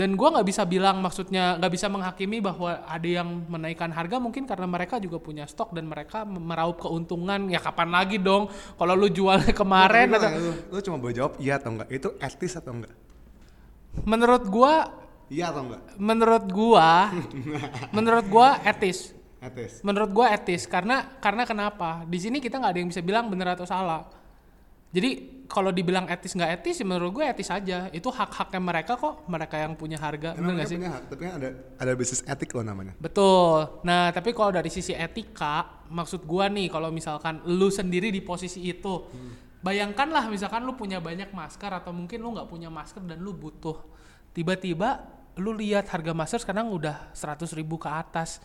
dan 0.00 0.16
gua 0.16 0.32
nggak 0.32 0.48
bisa 0.48 0.64
bilang 0.64 0.96
maksudnya 0.98 1.60
nggak 1.60 1.68
bisa 1.68 1.86
menghakimi 1.86 2.40
bahwa 2.40 2.80
ada 2.82 3.04
yang 3.04 3.28
menaikkan 3.44 3.92
harga 3.92 4.16
mungkin 4.16 4.48
karena 4.48 4.64
mereka 4.64 4.96
juga 4.96 5.20
punya 5.20 5.44
stok 5.44 5.76
dan 5.76 5.84
mereka 5.84 6.24
meraup 6.24 6.80
keuntungan 6.80 7.46
ya 7.46 7.60
kapan 7.60 7.92
lagi 7.92 8.16
dong 8.16 8.48
kalau 8.74 8.96
lu 8.96 9.12
jualnya 9.12 9.52
kemarin 9.62 10.08
gua 10.08 10.16
atau- 10.16 10.40
lu, 10.40 10.52
lu 10.72 10.80
cuma 10.80 10.96
boleh 10.96 11.12
jawab 11.12 11.36
iya 11.36 11.60
atau 11.60 11.70
enggak. 11.70 11.88
Itu 11.90 12.08
etis 12.18 12.56
atau 12.56 12.72
enggak? 12.72 12.96
menurut 14.02 14.44
gua 14.46 14.74
Iya 15.28 15.52
atau 15.52 15.62
enggak? 15.62 15.82
menurut 15.94 16.44
gua 16.48 16.90
menurut 17.96 18.26
gua 18.26 18.48
etis 18.64 19.12
Etis. 19.40 19.80
menurut 19.80 20.10
gua 20.10 20.26
etis 20.30 20.64
karena 20.64 21.16
karena 21.16 21.44
kenapa 21.44 22.02
di 22.04 22.18
sini 22.18 22.38
kita 22.38 22.56
nggak 22.56 22.72
ada 22.72 22.80
yang 22.80 22.88
bisa 22.88 23.00
bilang 23.00 23.26
benar 23.26 23.54
atau 23.54 23.64
salah 23.64 24.04
jadi 24.90 25.40
kalau 25.50 25.74
dibilang 25.74 26.06
etis 26.06 26.38
nggak 26.38 26.62
etis 26.62 26.78
ya 26.78 26.86
menurut 26.86 27.10
gue 27.10 27.24
etis 27.26 27.50
aja 27.50 27.90
itu 27.90 28.06
hak 28.06 28.30
haknya 28.30 28.62
mereka 28.62 28.94
kok 28.94 29.26
mereka 29.26 29.58
yang 29.58 29.74
punya 29.74 29.98
harga 29.98 30.38
Emang 30.38 30.54
bener 30.54 30.62
nggak 30.62 30.68
sih 30.70 30.78
punya 30.78 30.92
hak, 30.94 31.02
tapi 31.10 31.20
kan 31.26 31.32
ada 31.42 31.48
ada 31.74 31.92
bisnis 31.98 32.22
etik 32.22 32.50
loh 32.54 32.62
namanya. 32.62 32.94
Betul. 33.02 33.82
Nah, 33.82 34.14
tapi 34.14 34.30
kalau 34.30 34.54
dari 34.54 34.70
sisi 34.70 34.94
etika, 34.94 35.86
maksud 35.90 36.22
gua 36.22 36.46
nih 36.46 36.70
kalau 36.70 36.94
misalkan 36.94 37.42
lu 37.50 37.66
sendiri 37.66 38.14
di 38.14 38.22
posisi 38.22 38.62
itu, 38.62 39.10
bayangkanlah 39.58 40.30
misalkan 40.30 40.62
lu 40.62 40.78
punya 40.78 41.02
banyak 41.02 41.34
masker 41.34 41.70
atau 41.82 41.90
mungkin 41.90 42.22
lu 42.22 42.30
nggak 42.30 42.46
punya 42.46 42.70
masker 42.70 43.02
dan 43.02 43.18
lu 43.18 43.34
butuh. 43.34 43.74
Tiba-tiba 44.30 45.02
lu 45.42 45.50
lihat 45.58 45.90
harga 45.90 46.14
masker 46.14 46.46
sekarang 46.46 46.70
udah 46.70 47.10
100.000 47.10 47.58
ribu 47.58 47.74
ke 47.74 47.90
atas. 47.90 48.38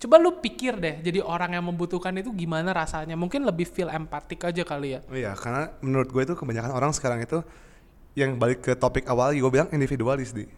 Coba 0.00 0.16
lu 0.16 0.40
pikir 0.40 0.80
deh, 0.80 0.96
jadi 1.04 1.20
orang 1.20 1.60
yang 1.60 1.64
membutuhkan 1.68 2.16
itu 2.16 2.32
gimana 2.32 2.72
rasanya? 2.72 3.20
Mungkin 3.20 3.44
lebih 3.44 3.68
feel 3.68 3.92
empatik 3.92 4.40
aja 4.48 4.64
kali 4.64 4.96
ya. 4.96 5.00
Oh 5.04 5.16
iya, 5.16 5.36
karena 5.36 5.76
menurut 5.84 6.08
gue 6.08 6.22
itu 6.24 6.32
kebanyakan 6.32 6.72
orang 6.72 6.96
sekarang 6.96 7.20
itu 7.20 7.44
yang 8.16 8.40
balik 8.40 8.64
ke 8.64 8.72
topik 8.72 9.04
awal 9.12 9.36
gue 9.36 9.50
bilang 9.52 9.68
individualis 9.76 10.32
di. 10.32 10.48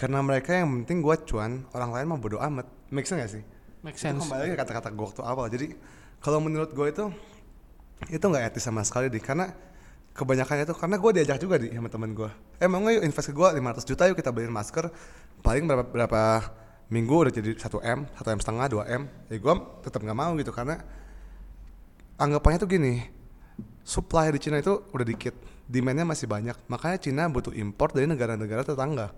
Karena 0.00 0.24
mereka 0.24 0.56
yang 0.56 0.64
penting 0.80 1.04
gue 1.04 1.12
cuan, 1.28 1.68
orang 1.76 1.92
lain 1.92 2.06
mah 2.08 2.18
bodo 2.18 2.40
amat. 2.40 2.64
Make 2.88 3.04
sense 3.04 3.20
gak 3.20 3.32
sih? 3.36 3.44
Make 3.84 4.00
Itu 4.00 4.08
sense. 4.08 4.24
kembali 4.24 4.56
ke 4.56 4.56
kata-kata 4.56 4.88
gue 4.88 5.04
waktu 5.12 5.22
awal. 5.28 5.46
Jadi 5.52 5.76
kalau 6.24 6.40
menurut 6.40 6.72
gue 6.72 6.86
itu 6.88 7.04
itu 8.08 8.24
nggak 8.24 8.50
etis 8.50 8.64
sama 8.64 8.82
sekali 8.82 9.12
di 9.12 9.20
karena 9.20 9.52
kebanyakan 10.16 10.66
itu 10.66 10.74
karena 10.74 10.96
gue 10.98 11.10
diajak 11.20 11.36
juga 11.36 11.60
di 11.60 11.68
sama 11.68 11.92
temen 11.92 12.16
gue. 12.16 12.30
Eh 12.58 12.66
mau 12.66 12.80
nggak 12.80 12.96
yuk 12.96 13.04
invest 13.04 13.28
ke 13.28 13.34
gue 13.36 13.48
500 13.60 13.84
juta 13.84 14.02
yuk 14.08 14.16
kita 14.16 14.32
beliin 14.32 14.54
masker. 14.54 14.88
Paling 15.44 15.68
berapa 15.68 15.84
berapa 15.84 16.22
minggu 16.92 17.14
udah 17.24 17.32
jadi 17.32 17.56
1 17.56 17.64
m, 17.80 18.00
1 18.04 18.36
m 18.36 18.38
setengah, 18.44 18.66
2 18.68 18.84
m. 19.00 19.02
Ya 19.32 19.36
gue 19.40 19.54
tetap 19.80 20.04
nggak 20.04 20.18
mau 20.18 20.36
gitu 20.36 20.52
karena 20.52 20.84
anggapannya 22.20 22.60
tuh 22.60 22.68
gini 22.68 23.08
supply 23.80 24.28
di 24.28 24.38
Cina 24.38 24.60
itu 24.60 24.84
udah 24.92 25.06
dikit 25.08 25.32
demandnya 25.64 26.04
masih 26.04 26.28
banyak. 26.28 26.54
Makanya 26.68 27.00
Cina 27.00 27.24
butuh 27.32 27.56
import 27.56 27.96
dari 27.96 28.04
negara-negara 28.04 28.60
tetangga. 28.60 29.08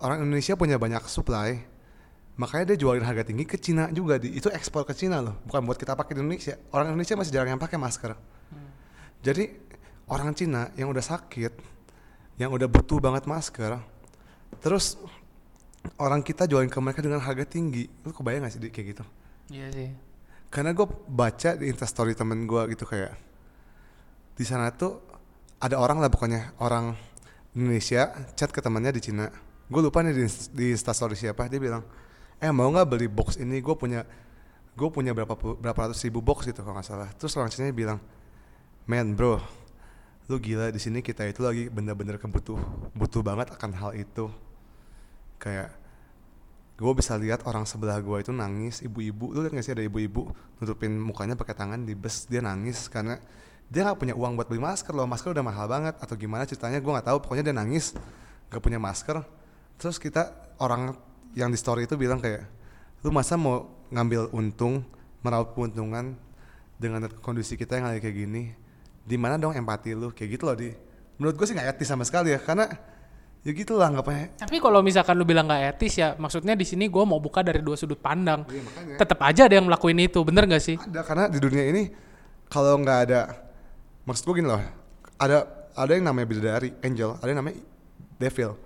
Orang 0.00 0.24
Indonesia 0.24 0.56
punya 0.56 0.80
banyak 0.80 1.04
supply 1.04 1.76
makanya 2.38 2.72
dia 2.72 2.86
jualin 2.86 3.02
harga 3.02 3.26
tinggi 3.26 3.42
ke 3.42 3.58
Cina 3.58 3.90
juga 3.90 4.14
di 4.16 4.32
itu 4.32 4.48
ekspor 4.48 4.88
ke 4.88 4.96
Cina 4.96 5.20
loh. 5.20 5.36
Bukan 5.44 5.60
buat 5.68 5.76
kita 5.76 5.92
pakai 5.92 6.16
di 6.16 6.20
Indonesia. 6.24 6.56
Orang 6.72 6.96
Indonesia 6.96 7.14
masih 7.20 7.32
jarang 7.36 7.52
yang 7.52 7.60
pakai 7.60 7.76
masker. 7.76 8.16
Jadi 9.20 9.44
orang 10.08 10.32
Cina 10.32 10.72
yang 10.72 10.88
udah 10.88 11.04
sakit 11.04 11.52
yang 12.38 12.54
udah 12.54 12.70
butuh 12.70 13.02
banget 13.02 13.26
masker 13.26 13.82
terus 14.62 14.96
orang 15.98 16.20
kita 16.22 16.46
jualin 16.46 16.70
ke 16.70 16.78
mereka 16.80 17.00
dengan 17.02 17.20
harga 17.22 17.44
tinggi. 17.46 17.86
Lu 18.04 18.10
kebayang 18.14 18.46
gak 18.46 18.52
sih 18.54 18.60
Di, 18.62 18.68
kayak 18.70 18.86
gitu? 18.96 19.04
Iya 19.48 19.68
sih. 19.72 19.90
karena 20.48 20.72
gue 20.72 20.88
baca 21.08 21.60
di 21.60 21.68
instastory 21.68 22.16
temen 22.16 22.48
gue 22.48 22.62
gitu 22.72 22.88
kayak 22.88 23.12
di 24.32 24.44
sana 24.48 24.72
tuh 24.72 24.96
ada 25.60 25.76
orang 25.76 26.00
lah 26.00 26.08
pokoknya 26.08 26.56
orang 26.64 26.96
Indonesia 27.52 28.08
chat 28.32 28.48
ke 28.48 28.60
temannya 28.64 28.96
di 28.96 29.02
Cina. 29.04 29.28
Gue 29.68 29.84
lupa 29.84 30.00
nih 30.00 30.16
di, 30.16 30.24
di 30.56 30.66
instastory 30.72 31.16
siapa 31.20 31.48
dia 31.52 31.60
bilang 31.60 31.84
eh 32.40 32.48
mau 32.48 32.68
nggak 32.72 32.88
beli 32.88 33.08
box 33.12 33.36
ini? 33.36 33.60
Gue 33.60 33.76
punya 33.76 34.08
gue 34.72 34.88
punya 34.88 35.12
berapa 35.12 35.34
berapa 35.36 35.78
ratus 35.90 36.00
ribu 36.08 36.24
box 36.24 36.48
gitu 36.48 36.64
kalau 36.64 36.80
nggak 36.80 36.88
salah. 36.88 37.08
Terus 37.20 37.36
orang 37.36 37.52
Cina 37.52 37.68
bilang 37.68 38.00
man 38.88 39.12
bro 39.12 39.36
lu 40.28 40.36
gila 40.40 40.68
di 40.72 40.80
sini 40.80 41.00
kita 41.04 41.24
itu 41.28 41.40
lagi 41.40 41.68
bener-bener 41.72 42.16
kebutuh 42.20 42.56
butuh 42.92 43.20
banget 43.24 43.48
akan 43.52 43.72
hal 43.76 43.92
itu 43.96 44.28
kayak 45.38 45.70
gue 46.78 46.92
bisa 46.94 47.18
lihat 47.18 47.42
orang 47.42 47.66
sebelah 47.66 47.98
gue 47.98 48.22
itu 48.22 48.30
nangis 48.30 48.82
ibu-ibu. 48.86 49.34
Lu 49.34 49.42
lihat 49.42 49.54
gak 49.54 49.66
sih 49.66 49.74
ada 49.74 49.82
ibu-ibu 49.82 50.30
nutupin 50.62 50.94
mukanya 50.94 51.34
pakai 51.34 51.58
tangan 51.58 51.82
di 51.82 51.98
bus 51.98 52.30
dia 52.30 52.38
nangis 52.38 52.86
karena 52.86 53.18
dia 53.68 53.84
nggak 53.84 53.98
punya 54.00 54.14
uang 54.14 54.38
buat 54.38 54.46
beli 54.46 54.62
masker 54.62 54.94
loh. 54.94 55.04
Masker 55.04 55.34
udah 55.34 55.44
mahal 55.44 55.66
banget 55.66 55.98
atau 55.98 56.14
gimana 56.14 56.46
ceritanya 56.46 56.78
gue 56.78 56.92
nggak 56.94 57.06
tahu. 57.10 57.18
Pokoknya 57.18 57.50
dia 57.50 57.56
nangis 57.56 57.98
gak 58.48 58.62
punya 58.62 58.78
masker. 58.78 59.20
Terus 59.74 59.98
kita 59.98 60.54
orang 60.62 60.94
yang 61.34 61.50
di 61.50 61.58
story 61.58 61.84
itu 61.84 61.98
bilang 61.98 62.22
kayak 62.22 62.46
lu 63.02 63.10
masa 63.10 63.34
mau 63.34 63.68
ngambil 63.90 64.30
untung 64.34 64.86
meraup 65.20 65.54
keuntungan 65.58 66.14
dengan 66.78 67.10
kondisi 67.20 67.58
kita 67.58 67.76
yang 67.76 67.90
lagi 67.90 68.00
kayak 68.00 68.16
gini? 68.16 68.42
Di 69.02 69.18
mana 69.18 69.34
dong 69.34 69.52
empati 69.52 69.98
lu? 69.98 70.14
Kayak 70.14 70.38
gitu 70.38 70.42
loh 70.46 70.54
di. 70.54 70.70
Menurut 71.18 71.34
gue 71.34 71.46
sih 71.50 71.58
nggak 71.58 71.74
etis 71.74 71.90
sama 71.90 72.06
sekali 72.06 72.30
ya 72.30 72.38
karena 72.38 72.70
ya 73.46 73.50
gitu 73.54 73.78
lah 73.78 73.88
nggak 73.94 74.04
Tapi 74.44 74.56
kalau 74.58 74.82
misalkan 74.82 75.14
lu 75.14 75.24
bilang 75.24 75.46
nggak 75.46 75.78
etis 75.78 75.98
ya, 75.98 76.18
maksudnya 76.18 76.58
di 76.58 76.66
sini 76.66 76.90
gue 76.90 77.04
mau 77.06 77.22
buka 77.22 77.40
dari 77.40 77.62
dua 77.62 77.78
sudut 77.78 77.96
pandang. 77.96 78.44
Iya, 78.50 78.60
makanya. 78.66 78.94
Tetap 78.98 79.18
aja 79.24 79.42
ada 79.46 79.54
yang 79.56 79.66
ngelakuin 79.70 79.98
itu, 80.04 80.20
bener 80.26 80.44
gak 80.50 80.62
sih? 80.62 80.76
ada 80.76 81.00
karena 81.06 81.24
di 81.30 81.38
dunia 81.38 81.64
ini 81.70 81.82
kalau 82.48 82.80
nggak 82.80 82.98
ada 83.08 83.20
maksud 84.08 84.24
gue 84.24 84.40
gini 84.40 84.48
loh 84.48 84.60
ada 85.20 85.44
ada 85.76 85.90
yang 85.92 86.08
namanya 86.08 86.26
bidadari 86.26 86.72
angel 86.80 87.20
ada 87.20 87.28
yang 87.28 87.40
namanya 87.44 87.60
devil 88.16 88.56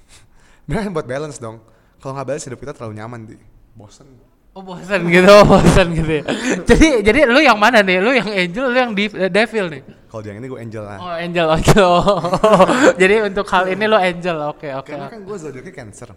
mereka 0.68 0.88
buat 0.88 1.06
balance 1.06 1.36
dong 1.36 1.60
kalau 2.00 2.16
nggak 2.16 2.26
balance 2.34 2.44
hidup 2.48 2.58
kita 2.58 2.72
terlalu 2.72 2.94
nyaman 2.98 3.20
di 3.28 3.36
bosen 3.76 4.08
Oh 4.56 4.64
bosan 4.64 5.06
gitu, 5.06 5.30
oh, 5.30 5.46
bosan 5.46 5.94
gitu 5.94 6.18
ya. 6.18 6.24
jadi 6.74 6.88
jadi 6.98 7.20
lu 7.30 7.38
yang 7.38 7.54
mana 7.54 7.78
nih? 7.78 8.02
Lu 8.02 8.10
yang 8.10 8.26
angel, 8.26 8.74
lu 8.74 8.78
yang 8.80 8.90
eh, 8.90 9.30
devil 9.30 9.70
nih? 9.70 9.82
Kalau 10.08 10.22
yang 10.22 10.36
ini 10.36 10.46
gue 10.46 10.58
angel 10.58 10.82
lah 10.82 10.98
Oh 10.98 11.12
angel, 11.12 11.46
angel. 11.56 11.84
Oh. 11.84 12.20
jadi 12.94 13.24
untuk 13.24 13.44
hal 13.46 13.68
ini 13.68 13.84
lu 13.84 13.94
angel, 13.94 14.36
oke 14.48 14.68
oke. 14.74 14.88
karena 14.88 15.06
kan 15.06 15.20
gue 15.20 15.36
zodiaknya 15.36 15.74
cancer 15.74 16.10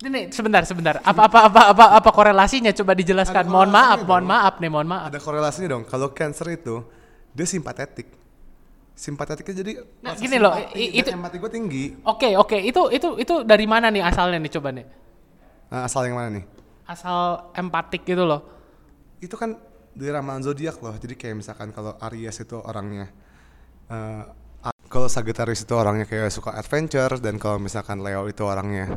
Ini 0.00 0.30
sebentar 0.30 0.64
sebentar. 0.64 0.96
Apa 1.02 1.28
apa 1.28 1.38
apa 1.44 1.62
apa 1.68 1.84
apa 1.92 2.10
korelasinya? 2.10 2.72
Coba 2.72 2.96
dijelaskan. 2.96 3.44
Mohon 3.44 3.68
maaf, 3.70 3.98
mohon 4.02 4.24
maaf 4.24 4.54
nih, 4.56 4.70
mohon 4.70 4.88
maaf. 4.88 5.12
ada 5.12 5.18
korelasinya 5.18 5.68
dong 5.70 5.84
kalau 5.84 6.08
cancer 6.10 6.48
itu 6.50 6.80
dia 7.30 7.44
simpatetik 7.44 8.08
simpatetiknya 8.94 9.54
jadi 9.54 9.72
Nah, 10.00 10.12
gini 10.14 10.36
loh, 10.36 10.56
itu- 10.72 11.08
empati 11.10 11.36
gue 11.36 11.50
tinggi 11.50 11.84
Oke 12.02 12.32
oke, 12.34 12.56
itu 12.56 12.80
itu 12.90 13.08
itu 13.18 13.34
dari 13.42 13.64
mana 13.64 13.88
nih 13.88 14.00
asalnya 14.00 14.36
nih 14.36 14.48
coba 14.50 14.68
nih? 14.72 14.86
nah, 15.68 15.84
asal 15.84 16.02
yang 16.02 16.16
mana 16.16 16.28
nih 16.32 16.44
Asal 16.84 17.18
empatik 17.52 18.02
gitu 18.02 18.24
loh. 18.24 18.40
itu 19.20 19.36
kan 19.36 19.52
dari 20.00 20.10
ramalan 20.16 20.40
zodiak 20.40 20.80
loh. 20.80 20.96
Jadi 20.96 21.14
kayak 21.20 21.36
misalkan 21.44 21.68
kalau 21.76 22.00
Aries 22.00 22.40
itu 22.40 22.56
orangnya 22.56 23.12
a- 23.92 24.72
kalau 24.88 25.06
Sagittarius 25.06 25.62
itu 25.68 25.74
orangnya 25.76 26.08
kayak 26.08 26.32
suka 26.32 26.56
adventure 26.56 27.20
dan 27.20 27.36
kalau 27.36 27.60
misalkan 27.60 28.00
Leo 28.00 28.24
itu 28.26 28.42
orangnya 28.42 28.96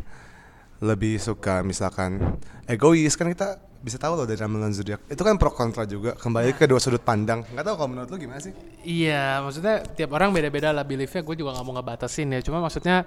lebih 0.80 1.20
suka 1.20 1.60
misalkan 1.62 2.40
egois. 2.66 3.14
Kan 3.20 3.30
kita 3.30 3.60
bisa 3.84 4.00
tahu 4.00 4.16
loh 4.16 4.24
dari 4.24 4.40
ramalan 4.40 4.72
zodiak. 4.72 5.04
Itu 5.12 5.28
kan 5.28 5.36
pro 5.36 5.52
kontra 5.52 5.84
juga. 5.84 6.16
Kembali 6.16 6.56
ke 6.56 6.64
dua 6.72 6.80
sudut 6.80 7.04
pandang. 7.04 7.44
Nggak 7.52 7.68
tahu 7.68 7.76
kalau 7.76 7.90
menurut 7.92 8.08
lu 8.08 8.18
gimana 8.18 8.40
sih? 8.40 8.56
Iya, 8.80 9.44
maksudnya 9.44 9.84
tiap 9.84 10.16
orang 10.16 10.32
beda-beda 10.32 10.72
lah. 10.72 10.88
Beliefnya. 10.88 11.20
Gue 11.20 11.36
juga 11.36 11.52
nggak 11.52 11.66
mau 11.68 11.76
ngebatasin 11.76 12.32
ya. 12.32 12.40
Cuma 12.40 12.64
maksudnya 12.64 13.04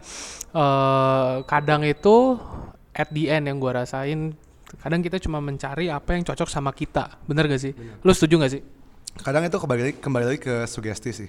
eh 0.53 1.35
kadang 1.49 1.81
itu 1.81 2.37
at 2.93 3.09
the 3.09 3.29
end 3.29 3.49
yang 3.49 3.57
gue 3.57 3.73
rasain, 3.73 4.37
kadang 4.77 5.01
kita 5.01 5.17
cuma 5.19 5.39
mencari 5.39 5.87
apa 5.87 6.13
yang 6.13 6.23
cocok 6.23 6.47
sama 6.47 6.71
kita. 6.71 7.19
Bener 7.25 7.47
gak 7.47 7.61
sih? 7.61 7.73
Lu 8.03 8.11
setuju 8.11 8.41
gak 8.41 8.53
sih? 8.53 8.63
kadang 9.17 9.41
itu 9.43 9.57
kembali 9.57 9.81
lagi, 9.81 9.95
kembali 9.97 10.25
lagi 10.29 10.41
ke 10.45 10.55
sugesti 10.69 11.09
sih 11.09 11.29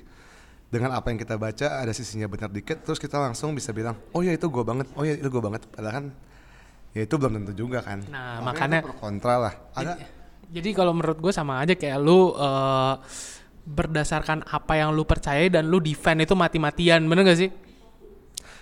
dengan 0.68 0.92
apa 0.92 1.08
yang 1.08 1.16
kita 1.16 1.40
baca 1.40 1.80
ada 1.80 1.96
sisinya 1.96 2.28
benar 2.28 2.52
dikit 2.52 2.84
terus 2.84 3.00
kita 3.00 3.16
langsung 3.16 3.56
bisa 3.56 3.72
bilang 3.72 3.96
oh 4.12 4.20
ya 4.20 4.36
itu 4.36 4.44
gue 4.44 4.60
banget 4.60 4.92
oh 4.92 5.08
ya 5.08 5.16
itu 5.16 5.24
gue 5.24 5.40
banget 5.40 5.64
padahal 5.72 5.96
kan 5.96 6.06
ya 6.92 7.08
itu 7.08 7.16
belum 7.16 7.40
tentu 7.40 7.56
juga 7.56 7.80
kan 7.80 8.04
Nah, 8.12 8.44
Makanya 8.44 8.44
makanya- 8.44 8.82
pro 8.84 8.96
kontra 9.00 9.34
lah 9.40 9.54
ada 9.72 9.96
Jadi 10.52 10.70
kalau 10.76 10.92
menurut 10.92 11.16
gue 11.16 11.32
sama 11.32 11.64
aja 11.64 11.80
kayak 11.80 11.96
lu 11.96 12.36
eh, 12.36 12.94
berdasarkan 13.64 14.44
apa 14.44 14.74
yang 14.76 14.92
lu 14.92 15.08
percayai 15.08 15.48
dan 15.48 15.72
lu 15.72 15.80
defend 15.80 16.28
itu 16.28 16.36
mati-matian. 16.36 17.08
Bener 17.08 17.24
gak 17.24 17.40
sih? 17.40 17.50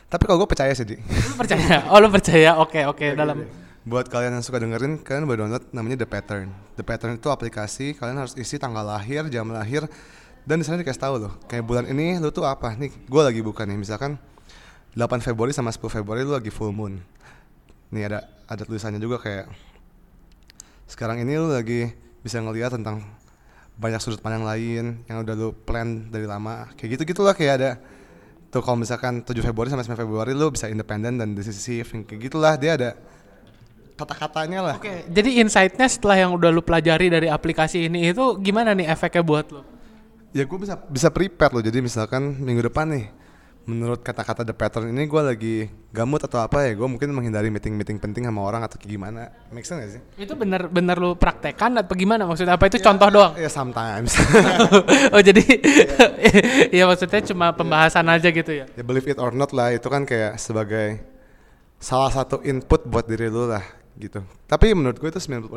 tapi 0.06 0.30
kalau 0.30 0.46
gue 0.46 0.50
percaya 0.54 0.70
sih 0.70 0.86
di 0.86 1.02
Lu 1.02 1.34
percaya? 1.34 1.90
Oh 1.90 1.98
lu 1.98 2.14
percaya? 2.14 2.62
Oke 2.62 2.86
oke 2.86 3.18
dalam. 3.18 3.42
Buat 3.86 4.10
kalian 4.10 4.42
yang 4.42 4.44
suka 4.44 4.58
dengerin 4.58 4.98
kalian 5.06 5.30
boleh 5.30 5.46
download 5.46 5.66
namanya 5.70 6.02
The 6.02 6.10
Pattern. 6.10 6.50
The 6.74 6.82
Pattern 6.82 7.22
itu 7.22 7.30
aplikasi 7.30 7.94
kalian 7.94 8.18
harus 8.18 8.34
isi 8.34 8.58
tanggal 8.58 8.82
lahir 8.82 9.30
jam 9.30 9.46
lahir 9.54 9.86
dan 10.42 10.58
di 10.58 10.66
sana 10.66 10.82
dikasih 10.82 11.02
tahu 11.02 11.16
loh 11.22 11.34
kayak 11.46 11.62
bulan 11.62 11.86
ini 11.86 12.18
lu 12.18 12.34
tuh 12.34 12.50
apa? 12.50 12.74
Nih 12.74 12.90
gue 12.90 13.22
lagi 13.22 13.46
buka 13.46 13.62
nih 13.70 13.78
misalkan 13.78 14.18
8 14.98 15.22
Februari 15.22 15.54
sama 15.54 15.70
10 15.70 15.86
Februari 16.02 16.26
lu 16.26 16.34
lagi 16.34 16.50
full 16.50 16.74
moon. 16.74 16.98
Nih 17.94 18.10
ada 18.10 18.26
ada 18.50 18.66
tulisannya 18.66 18.98
juga 18.98 19.22
kayak 19.22 19.54
sekarang 20.90 21.22
ini 21.22 21.38
lu 21.38 21.54
lagi 21.54 21.94
bisa 22.26 22.42
ngelihat 22.42 22.74
tentang 22.74 23.06
banyak 23.78 24.02
sudut 24.02 24.18
pandang 24.18 24.42
lain 24.48 25.06
yang 25.06 25.22
udah 25.22 25.38
lu 25.38 25.54
plan 25.54 26.10
dari 26.10 26.26
lama. 26.26 26.74
Kayak 26.74 26.98
gitu 26.98 27.14
gitulah 27.14 27.38
kayak 27.38 27.54
ada 27.62 27.72
tuh 28.50 28.66
kalau 28.66 28.82
misalkan 28.82 29.22
7 29.22 29.30
Februari 29.46 29.70
sampai 29.70 29.86
9 29.86 30.02
Februari 30.10 30.34
lu 30.34 30.50
bisa 30.50 30.66
independen 30.74 31.22
dan 31.22 31.38
decisif 31.38 31.94
yang 31.94 32.02
kayak 32.02 32.34
gitulah. 32.34 32.58
Dia 32.58 32.82
ada 32.82 32.90
kata-katanya 33.96 34.60
lah. 34.60 34.76
Oke, 34.76 35.08
jadi 35.08 35.40
insight-nya 35.40 35.88
setelah 35.88 36.20
yang 36.20 36.32
udah 36.36 36.52
lu 36.52 36.60
pelajari 36.60 37.08
dari 37.08 37.32
aplikasi 37.32 37.88
ini 37.88 38.12
itu 38.12 38.36
gimana 38.44 38.76
nih 38.76 38.92
efeknya 38.92 39.24
buat 39.24 39.48
lu? 39.52 39.64
ya 40.36 40.44
gue 40.44 40.60
bisa 40.60 40.76
bisa 40.92 41.08
prepare 41.08 41.56
loh. 41.56 41.64
Jadi 41.64 41.80
misalkan 41.80 42.36
minggu 42.44 42.68
depan 42.68 42.92
nih 42.92 43.08
menurut 43.66 44.06
kata-kata 44.06 44.46
the 44.46 44.54
pattern 44.54 44.94
ini 44.94 45.10
gue 45.10 45.22
lagi 45.26 45.56
gamut 45.90 46.22
atau 46.22 46.38
apa 46.38 46.70
ya 46.70 46.78
gue 46.78 46.86
mungkin 46.86 47.10
menghindari 47.10 47.50
meeting-meeting 47.50 47.98
penting 47.98 48.30
sama 48.30 48.44
orang 48.46 48.62
atau 48.68 48.78
kayak 48.78 48.92
gimana. 48.92 49.32
Make 49.50 49.66
sense 49.66 49.80
gak 49.82 49.92
sih? 49.96 50.02
Itu 50.22 50.36
bener-bener 50.38 51.00
lu 51.00 51.16
praktekan 51.16 51.74
atau 51.80 51.96
gimana? 51.96 52.28
Maksudnya 52.28 52.60
apa? 52.60 52.68
Itu 52.68 52.78
contoh 52.84 53.08
doang? 53.10 53.34
ya 53.40 53.48
sometimes. 53.50 54.12
Oh 55.16 55.24
jadi 55.24 55.42
ya 56.78 56.84
maksudnya 56.84 57.24
cuma 57.32 57.56
pembahasan 57.56 58.06
aja 58.12 58.28
gitu 58.28 58.52
ya? 58.52 58.68
ya 58.76 58.84
believe 58.84 59.08
it 59.08 59.16
or 59.18 59.32
not 59.32 59.56
lah 59.56 59.72
itu 59.72 59.88
kan 59.88 60.04
kayak 60.04 60.36
sebagai 60.36 61.00
salah 61.80 62.12
satu 62.12 62.44
input 62.44 62.84
buat 62.84 63.08
diri 63.08 63.32
lu 63.32 63.48
lah 63.48 63.64
gitu. 64.00 64.24
Tapi 64.48 64.76
menurut 64.76 64.98
gue 65.00 65.10
itu 65.10 65.20
90% 65.20 65.52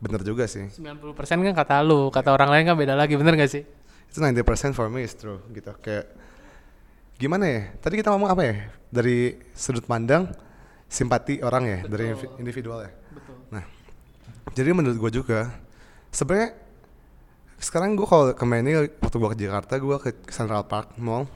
bener 0.00 0.20
juga 0.24 0.48
sih. 0.48 0.68
90% 0.72 1.16
kan 1.20 1.54
kata 1.54 1.84
lu, 1.84 2.08
kata 2.08 2.32
orang 2.32 2.48
lain 2.48 2.64
kan 2.72 2.76
beda 2.76 2.94
lagi, 2.96 3.16
bener 3.16 3.36
gak 3.36 3.52
sih? 3.52 3.64
itu 4.10 4.18
90% 4.18 4.74
for 4.74 4.90
me 4.90 5.06
is 5.06 5.14
true 5.14 5.38
gitu. 5.54 5.70
Kayak 5.78 6.10
gimana 7.14 7.46
ya? 7.46 7.62
Tadi 7.78 7.94
kita 8.02 8.10
ngomong 8.10 8.34
apa 8.34 8.42
ya? 8.42 8.54
Dari 8.90 9.38
sudut 9.54 9.86
pandang 9.86 10.26
simpati 10.90 11.38
orang 11.46 11.62
ya 11.64 11.78
dari 11.86 12.10
invi- 12.10 12.34
individual 12.42 12.82
ya. 12.82 12.90
Betul. 12.90 13.34
nah 13.54 13.64
jadi 14.50 14.74
menurut 14.74 14.98
gue 14.98 15.22
juga 15.22 15.54
sebenarnya 16.10 16.58
sekarang 17.62 17.94
gue 17.94 18.06
kalau 18.10 18.34
kemarin 18.34 18.66
ini 18.66 18.74
waktu 18.98 19.16
gue 19.16 19.30
ke 19.30 19.38
Jakarta 19.46 19.78
gue 19.78 19.96
ke 20.02 20.10
Central 20.34 20.66
Park 20.66 20.98
Mall 20.98 21.30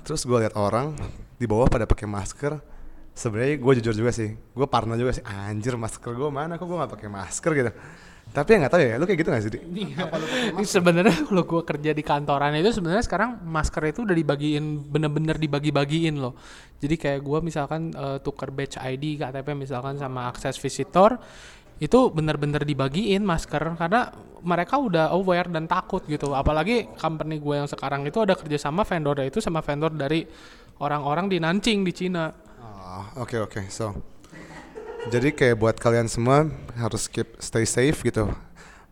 terus 0.00 0.24
gue 0.24 0.38
lihat 0.40 0.56
orang 0.56 0.96
di 1.36 1.44
bawah 1.44 1.68
pada 1.68 1.84
pakai 1.84 2.08
masker 2.08 2.56
sebenarnya 3.14 3.56
gue 3.58 3.72
jujur 3.82 3.94
juga 3.94 4.12
sih 4.14 4.32
gue 4.32 4.66
parno 4.70 4.94
juga 4.96 5.14
sih 5.14 5.24
anjir 5.26 5.74
masker 5.76 6.14
gue 6.14 6.30
mana 6.30 6.56
kok 6.56 6.64
gue 6.64 6.76
nggak 6.78 6.92
pakai 6.94 7.08
masker 7.10 7.52
gitu 7.56 7.72
tapi 8.30 8.54
ya 8.54 8.56
nggak 8.62 8.72
tahu 8.72 8.80
ya 8.86 8.94
lu 8.94 9.04
kayak 9.10 9.18
gitu 9.26 9.28
gak 9.34 9.42
sih 9.42 9.50
Di? 9.50 9.58
Ini 10.54 10.62
sebenarnya 10.62 11.26
kalau 11.26 11.42
gua 11.42 11.66
kerja 11.66 11.90
di 11.90 12.02
kantoran 12.06 12.54
itu 12.54 12.70
sebenarnya 12.70 13.02
sekarang 13.02 13.42
masker 13.42 13.90
itu 13.90 14.06
udah 14.06 14.14
dibagiin 14.14 14.86
bener-bener 14.86 15.34
dibagi-bagiin 15.34 16.14
loh. 16.14 16.38
Jadi 16.78 16.94
kayak 16.94 17.26
gua 17.26 17.42
misalkan 17.42 17.90
eh, 17.90 18.22
tuker 18.22 18.54
badge 18.54 18.78
ID 18.78 19.18
KTP 19.18 19.58
misalkan 19.58 19.98
sama 19.98 20.30
akses 20.30 20.62
visitor 20.62 21.18
itu 21.82 22.12
bener-bener 22.14 22.62
dibagiin 22.62 23.24
masker 23.24 23.74
karena 23.74 24.14
mereka 24.46 24.78
udah 24.78 25.10
aware 25.10 25.50
dan 25.50 25.66
takut 25.66 26.04
gitu. 26.06 26.36
Apalagi 26.36 26.92
company 27.00 27.40
gue 27.40 27.54
yang 27.56 27.68
sekarang 27.68 28.04
itu 28.04 28.20
ada 28.20 28.36
kerjasama 28.36 28.84
vendor 28.84 29.16
itu 29.24 29.40
sama 29.40 29.64
vendor 29.64 29.88
dari 29.96 30.22
orang-orang 30.78 31.32
di 31.32 31.40
Nanjing 31.40 31.80
di 31.82 31.92
Cina. 31.96 32.28
Oh, 33.00 33.24
oke 33.24 33.36
oke. 33.40 33.60
So, 33.72 33.96
jadi 35.08 35.32
kayak 35.32 35.56
buat 35.56 35.76
kalian 35.80 36.04
semua 36.04 36.52
harus 36.76 37.08
keep 37.08 37.32
stay 37.40 37.64
safe 37.64 38.04
gitu. 38.04 38.28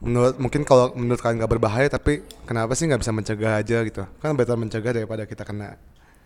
Menurut 0.00 0.40
mungkin 0.40 0.64
kalau 0.64 0.96
menurut 0.96 1.20
kalian 1.20 1.44
nggak 1.44 1.52
berbahaya, 1.52 1.92
tapi 1.92 2.24
kenapa 2.48 2.72
sih 2.72 2.88
nggak 2.88 3.04
bisa 3.04 3.12
mencegah 3.12 3.60
aja 3.60 3.84
gitu? 3.84 4.08
Kan 4.24 4.32
better 4.32 4.56
mencegah 4.56 4.96
daripada 4.96 5.28
kita 5.28 5.44
kena. 5.44 5.76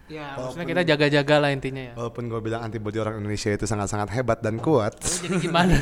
Ya, 0.07 0.37
maksudnya 0.37 0.67
kita 0.69 0.83
jaga-jaga 0.95 1.35
lah 1.41 1.51
intinya 1.51 1.83
ya. 1.91 1.95
Walaupun 1.99 2.29
gue 2.29 2.41
bilang 2.45 2.61
antibody 2.63 3.01
orang 3.01 3.19
Indonesia 3.19 3.49
itu 3.49 3.65
sangat-sangat 3.65 4.13
hebat 4.13 4.39
dan 4.45 4.61
kuat. 4.63 4.99
jadi 5.25 5.41
gimana? 5.41 5.75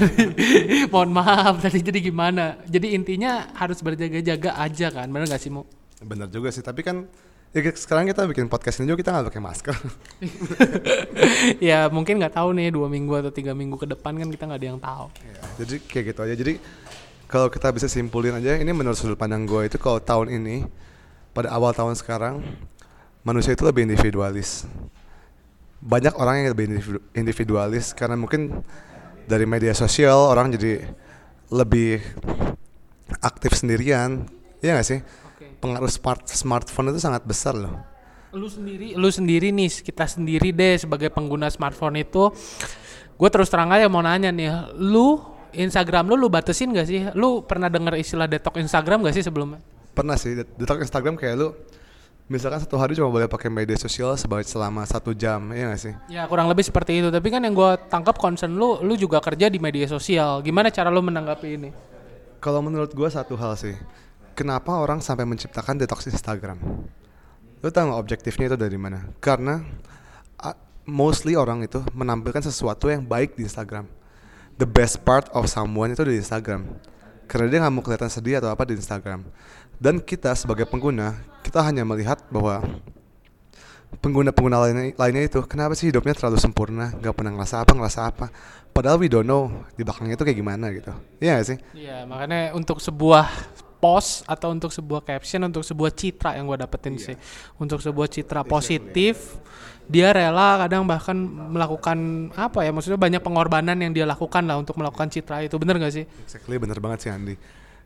Mohon 0.93 1.11
maaf 1.21 1.55
tadi 1.61 1.83
jadi 1.83 1.99
gimana? 1.99 2.63
Jadi 2.65 2.95
intinya 2.95 3.51
harus 3.59 3.83
berjaga-jaga 3.83 4.55
aja 4.57 4.89
kan, 4.89 5.11
bener 5.11 5.27
gak 5.27 5.43
sih 5.43 5.51
mu? 5.51 5.67
Bener 6.01 6.31
juga 6.31 6.55
sih, 6.55 6.63
tapi 6.63 6.87
kan 6.87 7.11
ya 7.51 7.61
sekarang 7.75 8.07
kita 8.07 8.23
bikin 8.31 8.47
podcast 8.47 8.79
ini 8.79 8.87
juga 8.87 9.03
kita 9.03 9.11
nggak 9.11 9.27
pakai 9.35 9.43
masker. 9.43 9.77
ya 11.71 11.91
mungkin 11.91 12.23
nggak 12.23 12.39
tahu 12.39 12.55
nih 12.55 12.71
dua 12.71 12.87
minggu 12.87 13.11
atau 13.19 13.33
tiga 13.35 13.53
minggu 13.59 13.75
ke 13.75 13.91
depan 13.91 14.15
kan 14.15 14.29
kita 14.31 14.43
nggak 14.47 14.61
ada 14.63 14.69
yang 14.71 14.79
tahu. 14.79 15.07
Ya, 15.19 15.43
jadi 15.59 15.75
kayak 15.83 16.05
gitu 16.15 16.21
aja. 16.23 16.35
Jadi 16.39 16.55
kalau 17.27 17.51
kita 17.51 17.71
bisa 17.75 17.91
simpulin 17.91 18.39
aja, 18.39 18.55
ini 18.59 18.71
menurut 18.71 18.99
sudut 18.99 19.19
pandang 19.19 19.47
gue 19.47 19.67
itu 19.67 19.79
kalau 19.79 19.99
tahun 19.99 20.31
ini 20.31 20.67
pada 21.31 21.51
awal 21.51 21.71
tahun 21.75 21.95
sekarang 21.99 22.43
manusia 23.27 23.55
itu 23.55 23.67
lebih 23.67 23.87
individualis. 23.87 24.67
Banyak 25.83 26.15
orang 26.19 26.43
yang 26.45 26.55
lebih 26.55 26.67
individu- 26.71 27.05
individualis 27.19 27.95
karena 27.95 28.15
mungkin 28.15 28.63
dari 29.27 29.47
media 29.47 29.75
sosial 29.75 30.31
orang 30.31 30.55
jadi 30.55 30.87
lebih 31.51 31.99
aktif 33.23 33.59
sendirian. 33.59 34.27
Iya 34.63 34.79
gak 34.79 34.87
sih? 34.87 35.01
Pengaruh 35.61 35.93
smart 35.93 36.25
smartphone 36.25 36.89
itu 36.91 37.01
sangat 37.05 37.21
besar 37.23 37.53
loh. 37.53 37.77
Lu 38.33 38.47
sendiri, 38.49 38.95
lu 38.97 39.11
sendiri 39.11 39.53
nih, 39.53 39.69
kita 39.83 40.07
sendiri 40.07 40.55
deh 40.55 40.79
sebagai 40.79 41.11
pengguna 41.11 41.51
smartphone 41.51 42.01
itu, 42.01 42.31
gue 43.19 43.29
terus 43.29 43.51
terang 43.51 43.69
aja 43.75 43.91
mau 43.91 44.01
nanya 44.01 44.31
nih, 44.31 44.73
lu 44.79 45.19
Instagram 45.51 46.07
lu 46.09 46.15
lu 46.15 46.31
batasin 46.31 46.71
gak 46.71 46.87
sih? 46.87 47.11
Lu 47.19 47.43
pernah 47.43 47.67
denger 47.67 47.99
istilah 47.99 48.31
detox 48.31 48.55
Instagram 48.57 49.03
gak 49.03 49.19
sih 49.19 49.25
sebelumnya? 49.27 49.59
Pernah 49.93 50.15
sih 50.15 50.39
det- 50.39 50.55
detox 50.55 50.79
Instagram 50.87 51.19
kayak 51.19 51.35
lu 51.43 51.49
misalkan 52.31 52.63
satu 52.63 52.79
hari 52.79 52.95
cuma 52.95 53.11
boleh 53.11 53.27
pakai 53.27 53.51
media 53.51 53.75
sosial 53.75 54.15
sebagai 54.15 54.47
selama 54.47 54.87
satu 54.87 55.11
jam, 55.11 55.51
iya 55.51 55.75
gak 55.75 55.81
sih? 55.83 55.93
Ya 56.07 56.23
kurang 56.31 56.47
lebih 56.47 56.63
seperti 56.63 57.03
itu. 57.03 57.11
Tapi 57.11 57.29
kan 57.35 57.43
yang 57.43 57.53
gue 57.53 57.71
tangkap 57.91 58.15
concern 58.15 58.55
lu, 58.55 58.79
lu 58.81 58.95
juga 58.95 59.19
kerja 59.19 59.51
di 59.51 59.59
media 59.59 59.91
sosial. 59.91 60.39
Gimana 60.41 60.71
cara 60.71 60.87
lu 60.87 61.03
menanggapi 61.03 61.49
ini? 61.51 61.71
Kalau 62.39 62.63
menurut 62.63 62.95
gue 62.95 63.09
satu 63.11 63.35
hal 63.35 63.59
sih, 63.59 63.75
kenapa 64.41 64.73
orang 64.73 65.05
sampai 65.05 65.29
menciptakan 65.29 65.77
detox 65.77 66.09
Instagram? 66.09 66.57
Lo 67.61 67.69
tau 67.69 67.93
gak 67.93 68.01
objektifnya 68.01 68.49
itu 68.49 68.57
dari 68.57 68.81
mana? 68.81 69.05
Karena 69.21 69.61
uh, 70.41 70.57
mostly 70.89 71.37
orang 71.37 71.61
itu 71.61 71.85
menampilkan 71.93 72.41
sesuatu 72.41 72.89
yang 72.89 73.05
baik 73.05 73.37
di 73.37 73.45
Instagram. 73.45 73.85
The 74.57 74.65
best 74.65 75.05
part 75.05 75.29
of 75.37 75.53
someone 75.53 75.93
itu 75.93 76.01
di 76.09 76.17
Instagram. 76.17 76.65
Karena 77.29 77.47
dia 77.53 77.59
nggak 77.61 77.73
mau 77.77 77.85
kelihatan 77.85 78.09
sedih 78.09 78.41
atau 78.41 78.49
apa 78.49 78.65
di 78.65 78.81
Instagram. 78.81 79.29
Dan 79.77 80.01
kita 80.01 80.33
sebagai 80.33 80.65
pengguna, 80.65 81.21
kita 81.45 81.61
hanya 81.61 81.85
melihat 81.85 82.25
bahwa 82.33 82.65
pengguna-pengguna 84.01 84.57
lainnya, 84.67 84.85
lainnya 84.97 85.25
itu 85.29 85.41
kenapa 85.45 85.77
sih 85.77 85.89
hidupnya 85.93 86.17
terlalu 86.17 86.41
sempurna, 86.41 86.93
nggak 86.97 87.15
pernah 87.17 87.33
ngerasa 87.37 87.57
apa 87.61 87.73
ngerasa 87.77 88.01
apa. 88.09 88.27
Padahal 88.73 89.01
we 89.01 89.09
don't 89.09 89.29
know 89.29 89.49
di 89.77 89.85
belakangnya 89.85 90.17
itu 90.17 90.25
kayak 90.27 90.39
gimana 90.39 90.67
gitu. 90.73 90.93
Iya 91.19 91.41
gak 91.41 91.47
sih? 91.47 91.59
Iya, 91.75 91.97
makanya 92.07 92.55
untuk 92.55 92.79
sebuah 92.79 93.27
post 93.81 94.29
atau 94.29 94.53
untuk 94.53 94.69
sebuah 94.69 95.01
caption, 95.01 95.41
untuk 95.43 95.65
sebuah 95.65 95.91
citra 95.91 96.37
yang 96.37 96.45
gue 96.47 96.61
dapetin 96.61 96.95
sih, 96.95 97.17
untuk 97.57 97.81
sebuah 97.81 98.07
citra 98.07 98.45
positif, 98.45 99.41
dia 99.89 100.13
rela 100.13 100.61
kadang 100.61 100.85
bahkan 100.85 101.17
melakukan 101.51 101.97
apa 102.37 102.63
ya, 102.63 102.71
maksudnya 102.71 103.01
banyak 103.01 103.19
pengorbanan 103.19 103.75
yang 103.75 103.91
dia 103.91 104.05
lakukan 104.05 104.45
lah 104.45 104.61
untuk 104.61 104.77
melakukan 104.77 105.09
citra 105.09 105.43
itu, 105.43 105.57
bener 105.57 105.81
gak 105.81 105.97
sih? 105.97 106.05
Exactly 106.23 106.61
bener 106.61 106.77
banget 106.79 107.09
sih 107.09 107.11
Andi. 107.11 107.35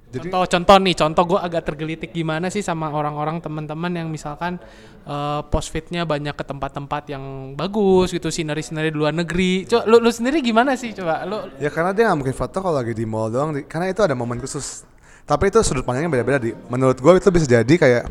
Jadi- 0.04 0.30
Contoh-contoh 0.30 0.78
nih, 0.78 0.94
contoh 0.94 1.24
gue 1.26 1.40
agak 1.42 1.62
tergelitik 1.66 2.10
gimana 2.14 2.46
sih 2.46 2.62
sama 2.62 2.86
orang-orang 2.86 3.42
teman-teman 3.42 3.90
yang 3.90 4.06
misalkan 4.12 4.58
eh, 5.04 5.40
post 5.50 5.68
fitnya 5.74 6.06
banyak 6.06 6.32
ke 6.32 6.44
tempat-tempat 6.46 7.02
yang 7.10 7.24
bagus 7.52 8.08
gitu, 8.08 8.30
sinari-sinari 8.30 8.88
di 8.88 8.96
luar 8.96 9.10
negeri. 9.12 9.66
Coba 9.66 9.84
lu, 9.84 9.98
lu 9.98 10.10
sendiri 10.14 10.38
gimana 10.38 10.78
sih 10.78 10.94
coba? 10.94 11.26
Lu 11.26 11.50
Ya 11.58 11.68
karena 11.68 11.90
dia 11.90 12.06
nggak 12.06 12.18
mungkin 12.20 12.36
foto 12.36 12.56
kalau 12.62 12.78
lagi 12.78 12.94
di 12.94 13.02
mall 13.04 13.28
doang, 13.28 13.52
di- 13.52 13.66
karena 13.66 13.90
itu 13.90 14.00
ada 14.00 14.14
momen 14.14 14.38
khusus. 14.38 14.86
Tapi 15.24 15.48
itu 15.48 15.58
sudut 15.64 15.84
pandangnya 15.84 16.12
beda-beda 16.12 16.38
di. 16.40 16.52
Menurut 16.68 17.00
gue 17.00 17.12
itu 17.16 17.28
bisa 17.32 17.46
jadi 17.48 17.74
kayak 17.74 18.04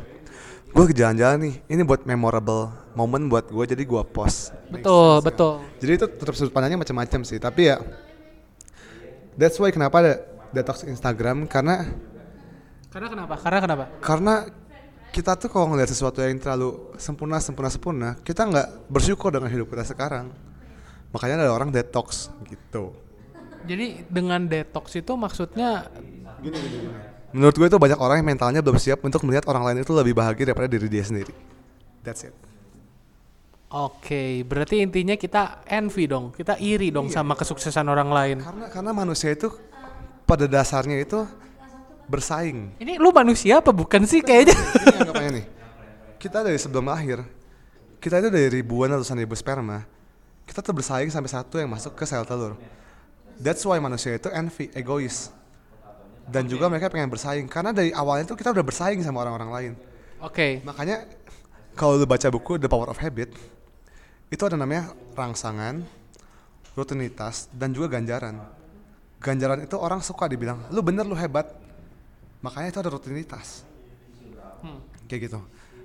gue 0.73 0.83
ke 0.89 0.93
jalan-jalan 0.97 1.37
nih, 1.45 1.53
ini 1.69 1.81
buat 1.85 2.01
memorable 2.09 2.73
momen 2.97 3.29
buat 3.29 3.45
gue, 3.45 3.63
jadi 3.77 3.83
gue 3.85 4.03
post. 4.09 4.49
betul, 4.73 5.21
betul. 5.21 5.61
Jadi 5.77 5.91
itu 6.01 6.05
tetap 6.09 6.33
sudut 6.33 6.49
pandangnya 6.49 6.81
macam-macam 6.81 7.21
sih, 7.21 7.37
tapi 7.37 7.69
ya 7.69 7.77
that's 9.37 9.57
why 9.61 9.69
kenapa 9.69 9.95
ada 10.01 10.13
detox 10.53 10.85
Instagram 10.85 11.45
karena 11.49 11.89
Karena 12.93 13.09
kenapa? 13.09 13.33
Karena 13.41 13.59
kenapa? 13.61 13.85
karena 14.05 14.33
kita 15.13 15.37
tuh 15.37 15.49
kalau 15.49 15.69
ngeliat 15.73 15.89
sesuatu 15.89 16.21
yang 16.25 16.37
terlalu 16.41 16.93
sempurna 16.97 17.37
sempurna 17.37 17.69
sempurna 17.69 18.09
kita 18.21 18.49
nggak 18.49 18.89
bersyukur 18.89 19.29
dengan 19.29 19.49
hidup 19.49 19.69
kita 19.69 19.85
sekarang 19.85 20.33
makanya 21.13 21.45
ada 21.45 21.53
orang 21.53 21.69
detox 21.69 22.33
gitu 22.49 22.97
Jadi 23.63 24.09
dengan 24.11 24.43
detox 24.43 24.91
itu 24.97 25.13
maksudnya 25.15 25.87
menurut 27.33 27.55
gue 27.57 27.67
itu 27.67 27.77
banyak 27.79 27.99
orang 27.99 28.21
yang 28.21 28.27
mentalnya 28.29 28.61
belum 28.61 28.77
siap 28.77 29.01
untuk 29.01 29.25
melihat 29.25 29.47
orang 29.49 29.63
lain 29.71 29.77
itu 29.81 29.91
lebih 29.95 30.13
bahagia 30.13 30.53
daripada 30.53 30.69
diri 30.69 30.87
dia 30.91 31.03
sendiri. 31.05 31.33
That's 32.05 32.27
it. 32.27 32.35
Oke, 33.73 34.45
berarti 34.45 34.85
intinya 34.85 35.17
kita 35.17 35.65
envy 35.65 36.05
dong, 36.05 36.29
kita 36.29 36.61
iri 36.61 36.93
dong 36.93 37.09
sama 37.09 37.33
kesuksesan 37.33 37.89
orang 37.89 38.09
lain. 38.13 38.37
karena 38.37 38.65
karena 38.69 38.91
manusia 38.93 39.33
itu 39.33 39.49
pada 40.29 40.45
dasarnya 40.45 41.01
itu 41.01 41.25
bersaing. 42.05 42.77
Ini 42.77 43.01
lu 43.01 43.09
manusia 43.09 43.65
apa 43.65 43.73
bukan 43.73 44.05
sih 44.05 44.21
kayaknya? 44.21 44.53
Ini 44.53 44.97
anggapannya 45.01 45.31
nih 45.41 45.45
kita 46.23 46.39
dari 46.39 46.55
sebelum 46.55 46.87
lahir 46.87 47.19
kita 47.99 48.23
itu 48.23 48.31
dari 48.31 48.47
ribuan 48.47 48.95
ratusan 48.95 49.19
ribu 49.19 49.35
sperma 49.35 49.83
kita 50.47 50.63
tuh 50.63 50.71
bersaing 50.71 51.11
sampai 51.11 51.27
satu 51.27 51.59
yang 51.59 51.67
masuk 51.67 51.99
ke 51.99 52.07
sel 52.07 52.23
telur. 52.23 52.55
That's 53.35 53.59
why 53.67 53.83
manusia 53.83 54.15
itu 54.15 54.31
envy 54.31 54.71
egois 54.71 55.35
dan 56.27 56.47
juga 56.47 56.71
mereka 56.71 56.87
pengen 56.87 57.11
bersaing. 57.11 57.47
Karena 57.51 57.75
dari 57.75 57.91
awalnya 57.91 58.29
tuh 58.29 58.37
kita 58.39 58.55
udah 58.55 58.65
bersaing 58.65 58.99
sama 59.03 59.23
orang-orang 59.23 59.51
lain. 59.51 59.73
Oke, 60.23 60.63
makanya 60.63 61.03
kalau 61.75 61.99
lu 61.99 62.07
baca 62.07 62.27
buku 62.31 62.55
The 62.61 62.69
Power 62.71 62.87
of 62.87 63.01
Habit 63.01 63.35
itu 64.31 64.43
ada 64.45 64.55
namanya 64.57 64.93
rangsangan 65.13 65.83
rutinitas 66.73 67.51
dan 67.53 67.75
juga 67.75 67.99
ganjaran. 67.99 68.39
Ganjaran 69.19 69.63
itu 69.63 69.75
orang 69.77 69.99
suka 69.99 70.25
dibilang 70.31 70.69
lu 70.71 70.79
bener 70.79 71.03
lu 71.03 71.15
hebat. 71.17 71.51
Makanya 72.43 72.67
itu 72.75 72.79
ada 72.79 72.89
rutinitas. 72.91 73.63
Kayak 75.07 75.31
gitu. 75.31 75.39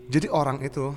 Jadi 0.08 0.26
orang 0.30 0.62
itu 0.62 0.94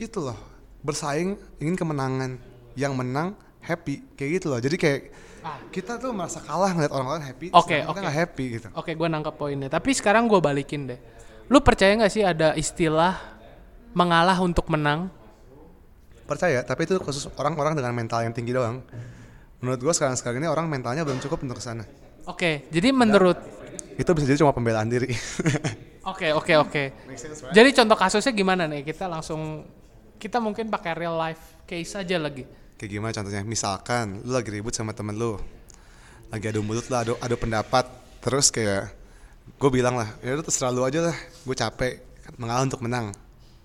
itu 0.00 0.18
loh 0.18 0.36
bersaing 0.82 1.36
ingin 1.60 1.76
kemenangan. 1.76 2.40
Yang 2.72 2.92
menang 2.96 3.28
happy 3.62 4.18
kayak 4.18 4.30
gitu 4.42 4.46
loh 4.50 4.60
jadi 4.60 4.76
kayak 4.76 5.00
kita 5.74 5.98
tuh 5.98 6.14
merasa 6.14 6.38
kalah 6.38 6.70
ngeliat 6.70 6.92
orang 6.94 7.18
lain 7.18 7.24
happy 7.26 7.46
Oke, 7.50 7.82
kita 7.82 7.90
oke. 7.90 7.98
nggak 7.98 8.16
happy 8.22 8.44
gitu 8.58 8.68
oke, 8.78 8.90
gue 8.94 9.08
nangkep 9.10 9.34
poinnya. 9.34 9.66
Tapi 9.66 9.90
sekarang 9.90 10.30
gue 10.30 10.38
balikin 10.38 10.86
deh. 10.86 11.00
Lu 11.50 11.58
percaya 11.58 11.98
nggak 11.98 12.12
sih 12.14 12.22
ada 12.22 12.54
istilah 12.54 13.18
mengalah 13.90 14.38
untuk 14.38 14.70
menang? 14.70 15.10
percaya 16.22 16.64
tapi 16.64 16.88
itu 16.88 16.96
khusus 16.96 17.28
orang-orang 17.36 17.76
dengan 17.76 17.92
mental 17.92 18.24
yang 18.24 18.32
tinggi 18.32 18.56
doang 18.56 18.80
menurut 19.60 19.78
gua 19.84 19.92
sekarang 19.92 20.16
sekarang 20.16 20.40
ini 20.40 20.48
orang 20.48 20.64
mentalnya 20.70 21.04
belum 21.04 21.20
cukup 21.20 21.44
untuk 21.44 21.60
ke 21.60 21.64
sana 21.64 21.84
Oke, 22.22 22.70
jadi 22.70 22.94
menurut 22.94 23.34
itu 23.98 24.10
bisa 24.14 24.24
jadi 24.30 24.38
cuma 24.40 24.54
pembelaan 24.54 24.86
diri 24.86 25.10
Oke 26.02 26.34
oke 26.34 26.54
oke. 26.58 26.84
Jadi 27.54 27.70
contoh 27.78 27.94
kasusnya 27.94 28.34
gimana 28.34 28.66
nih? 28.66 28.82
Kita 28.82 29.06
langsung 29.06 29.62
kita 30.18 30.42
mungkin 30.42 30.66
pakai 30.66 30.98
real 30.98 31.14
life 31.14 31.62
case 31.62 31.94
aja 31.94 32.18
lagi. 32.18 32.42
Kayak 32.78 32.90
gimana 32.90 33.12
contohnya? 33.14 33.42
Misalkan 33.44 34.20
lu 34.24 34.32
lagi 34.34 34.50
ribut 34.50 34.74
sama 34.74 34.92
temen 34.96 35.14
lu 35.16 35.38
lagi 36.32 36.48
adu 36.48 36.64
mulut 36.64 36.88
lah 36.88 37.04
adu, 37.04 37.14
adu 37.20 37.36
pendapat 37.36 37.84
terus 38.24 38.48
kayak 38.48 38.88
gue 39.58 39.70
bilang 39.74 40.00
lah 40.00 40.08
ya 40.24 40.32
udah 40.38 40.46
terserah 40.46 40.72
lu 40.72 40.80
aja 40.80 41.12
lah 41.12 41.16
gue 41.16 41.56
capek 41.56 42.00
mengalah 42.40 42.64
untuk 42.64 42.80
menang. 42.80 43.12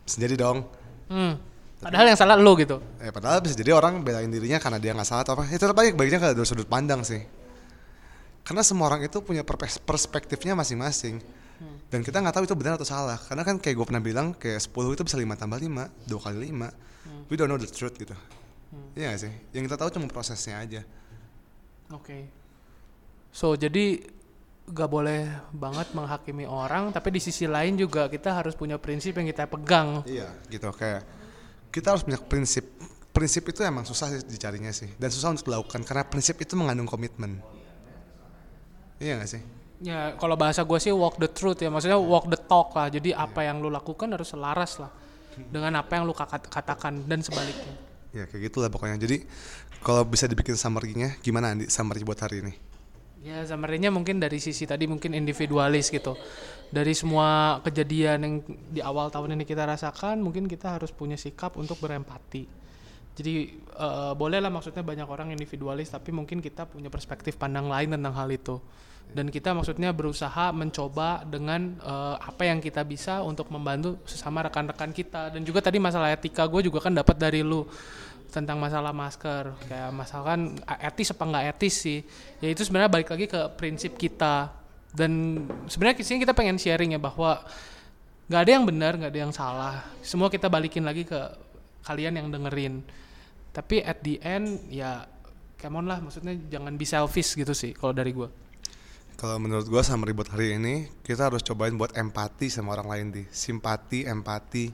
Jadi 0.08 0.36
dong. 0.36 0.68
Hmm. 1.08 1.40
Padahal 1.78 2.10
yang 2.10 2.18
salah 2.18 2.36
lu 2.36 2.58
gitu. 2.58 2.82
eh 2.98 3.14
padahal 3.14 3.38
bisa 3.38 3.54
jadi 3.54 3.78
orang 3.78 4.02
belain 4.02 4.34
dirinya 4.34 4.58
karena 4.58 4.82
dia 4.82 4.98
nggak 4.98 5.08
salah 5.08 5.22
atau 5.22 5.38
apa. 5.38 5.46
Itu 5.48 5.62
tetap 5.70 5.78
aja 5.78 5.94
baiknya 5.94 6.20
ke 6.20 6.28
dari 6.34 6.48
sudut 6.48 6.66
pandang 6.66 7.06
sih. 7.06 7.22
Karena 8.42 8.66
semua 8.66 8.90
orang 8.90 9.06
itu 9.06 9.22
punya 9.22 9.46
perspektifnya 9.86 10.58
masing-masing. 10.58 11.22
Dan 11.88 12.02
kita 12.02 12.20
nggak 12.20 12.34
tahu 12.34 12.44
itu 12.50 12.56
benar 12.58 12.82
atau 12.82 12.88
salah. 12.88 13.22
Karena 13.22 13.46
kan 13.46 13.62
kayak 13.62 13.76
gue 13.78 13.86
pernah 13.86 14.02
bilang 14.02 14.34
kayak 14.34 14.58
10 14.58 14.98
itu 14.98 15.04
bisa 15.06 15.18
5 15.22 15.38
tambah 15.38 15.60
5 15.62 16.10
dua 16.10 16.20
kali 16.20 16.50
5 16.50 16.88
we 17.30 17.36
don't 17.36 17.52
know 17.52 17.60
the 17.60 17.68
truth 17.68 17.96
gitu 18.00 18.16
Iya 18.98 19.16
gak 19.16 19.22
sih? 19.24 19.34
Yang 19.56 19.64
kita 19.72 19.78
tahu 19.80 19.90
cuma 19.96 20.08
prosesnya 20.12 20.60
aja. 20.60 20.82
Oke. 21.94 22.28
So 23.32 23.56
jadi 23.56 24.04
gak 24.68 24.90
boleh 24.92 25.32
banget 25.56 25.96
menghakimi 25.96 26.44
orang, 26.44 26.92
tapi 26.92 27.16
di 27.16 27.22
sisi 27.24 27.48
lain 27.48 27.80
juga 27.80 28.12
kita 28.12 28.36
harus 28.36 28.52
punya 28.58 28.76
prinsip 28.76 29.16
yang 29.16 29.28
kita 29.30 29.48
pegang. 29.48 30.04
iya 30.04 30.28
gitu. 30.52 30.68
Kayak 30.76 31.08
kita 31.72 31.96
harus 31.96 32.04
punya 32.04 32.20
prinsip. 32.20 32.66
Prinsip 33.16 33.50
itu 33.50 33.66
emang 33.66 33.82
susah 33.88 34.14
sih 34.14 34.22
dicarinya 34.28 34.70
sih. 34.70 34.92
Dan 35.00 35.10
susah 35.10 35.34
untuk 35.34 35.50
dilakukan 35.50 35.82
karena 35.88 36.04
prinsip 36.06 36.38
itu 36.38 36.54
mengandung 36.60 36.86
komitmen. 36.86 37.40
Iya 39.00 39.24
gak 39.24 39.30
sih? 39.32 39.42
Ya 39.78 40.18
kalau 40.18 40.34
bahasa 40.34 40.66
gue 40.66 40.80
sih 40.82 40.90
walk 40.90 41.22
the 41.22 41.30
truth 41.30 41.62
ya, 41.62 41.70
maksudnya 41.70 42.02
walk 42.02 42.28
the 42.28 42.40
talk 42.50 42.74
lah. 42.74 42.90
Jadi 42.90 43.14
apa 43.14 43.46
yang 43.46 43.62
lu 43.62 43.70
lakukan 43.70 44.10
harus 44.10 44.34
selaras 44.34 44.82
lah 44.82 44.90
dengan 45.38 45.80
apa 45.80 46.02
yang 46.02 46.10
lu 46.10 46.18
katakan 46.18 47.06
dan 47.06 47.22
sebaliknya. 47.22 47.87
Ya 48.18 48.26
kayak 48.26 48.50
gitulah 48.50 48.74
pokoknya 48.74 48.98
jadi 48.98 49.22
kalau 49.86 50.02
bisa 50.04 50.26
dibikin 50.26 50.58
summary-nya 50.58 51.22
gimana 51.22 51.54
Andi 51.54 51.70
summary 51.70 52.02
buat 52.02 52.18
hari 52.18 52.42
ini 52.42 52.54
Ya 53.26 53.42
summary-nya 53.44 53.90
mungkin 53.90 54.22
dari 54.22 54.38
sisi 54.38 54.70
tadi 54.70 54.86
mungkin 54.86 55.18
individualis 55.18 55.90
gitu. 55.90 56.14
Dari 56.70 56.94
semua 56.94 57.60
kejadian 57.66 58.20
yang 58.22 58.36
di 58.72 58.80
awal 58.80 59.10
tahun 59.10 59.36
ini 59.36 59.44
kita 59.44 59.66
rasakan, 59.66 60.22
mungkin 60.22 60.46
kita 60.46 60.78
harus 60.80 60.94
punya 60.94 61.18
sikap 61.18 61.58
untuk 61.60 61.82
berempati. 61.82 62.46
Jadi 63.18 63.34
eh, 63.58 64.14
boleh 64.14 64.38
lah 64.38 64.54
maksudnya 64.54 64.86
banyak 64.86 65.10
orang 65.10 65.34
individualis, 65.34 65.90
tapi 65.90 66.14
mungkin 66.14 66.40
kita 66.40 66.70
punya 66.70 66.94
perspektif 66.94 67.36
pandang 67.36 67.66
lain 67.66 67.98
tentang 67.98 68.14
hal 68.14 68.30
itu. 68.30 68.62
Dan 69.08 69.32
kita 69.32 69.56
maksudnya 69.56 69.96
berusaha 69.96 70.54
mencoba 70.56 71.26
dengan 71.26 71.74
eh, 71.82 72.16
apa 72.22 72.48
yang 72.48 72.62
kita 72.62 72.86
bisa 72.88 73.26
untuk 73.26 73.52
membantu 73.52 73.98
sesama 74.06 74.46
rekan-rekan 74.46 74.94
kita. 74.94 75.36
Dan 75.36 75.42
juga 75.42 75.60
tadi 75.66 75.82
masalah 75.82 76.16
etika 76.16 76.46
gue 76.46 76.70
juga 76.70 76.80
kan 76.80 76.94
dapat 76.94 77.18
dari 77.18 77.42
lu 77.42 77.68
tentang 78.38 78.62
masalah 78.62 78.94
masker. 78.94 79.58
Kayak 79.66 79.90
misalkan 79.98 80.62
etis 80.64 81.10
apa 81.18 81.24
nggak 81.26 81.46
etis 81.58 81.76
sih? 81.82 82.00
Ya 82.38 82.54
itu 82.54 82.62
sebenarnya 82.62 82.94
balik 82.94 83.10
lagi 83.10 83.26
ke 83.26 83.42
prinsip 83.58 83.98
kita. 83.98 84.54
Dan 84.94 85.44
sebenarnya 85.66 86.06
sini 86.06 86.22
kita 86.22 86.38
pengen 86.38 86.62
sharing 86.62 86.94
ya 86.94 87.02
bahwa 87.02 87.42
nggak 88.30 88.42
ada 88.46 88.52
yang 88.54 88.66
benar 88.70 88.94
nggak 89.02 89.12
ada 89.12 89.22
yang 89.26 89.34
salah. 89.34 89.76
Semua 90.06 90.30
kita 90.30 90.46
balikin 90.46 90.86
lagi 90.86 91.02
ke 91.02 91.18
kalian 91.90 92.22
yang 92.22 92.28
dengerin. 92.30 92.86
Tapi 93.50 93.82
at 93.82 94.06
the 94.06 94.22
end 94.22 94.70
ya 94.70 95.10
come 95.58 95.82
on 95.82 95.90
lah. 95.90 95.98
Maksudnya 95.98 96.38
jangan 96.54 96.78
be 96.78 96.86
selfish 96.86 97.34
gitu 97.34 97.58
sih 97.58 97.74
kalau 97.74 97.92
dari 97.92 98.14
gue 98.14 98.30
kalau 99.18 99.42
menurut 99.42 99.66
gua 99.66 99.82
summary 99.82 100.14
buat 100.14 100.30
hari 100.30 100.62
ini 100.62 100.94
kita 101.02 101.34
harus 101.34 101.42
cobain 101.42 101.74
buat 101.74 101.90
empati 101.98 102.54
sama 102.54 102.78
orang 102.78 102.88
lain 102.88 103.08
di. 103.10 103.24
Simpati 103.34 104.06
empati 104.06 104.70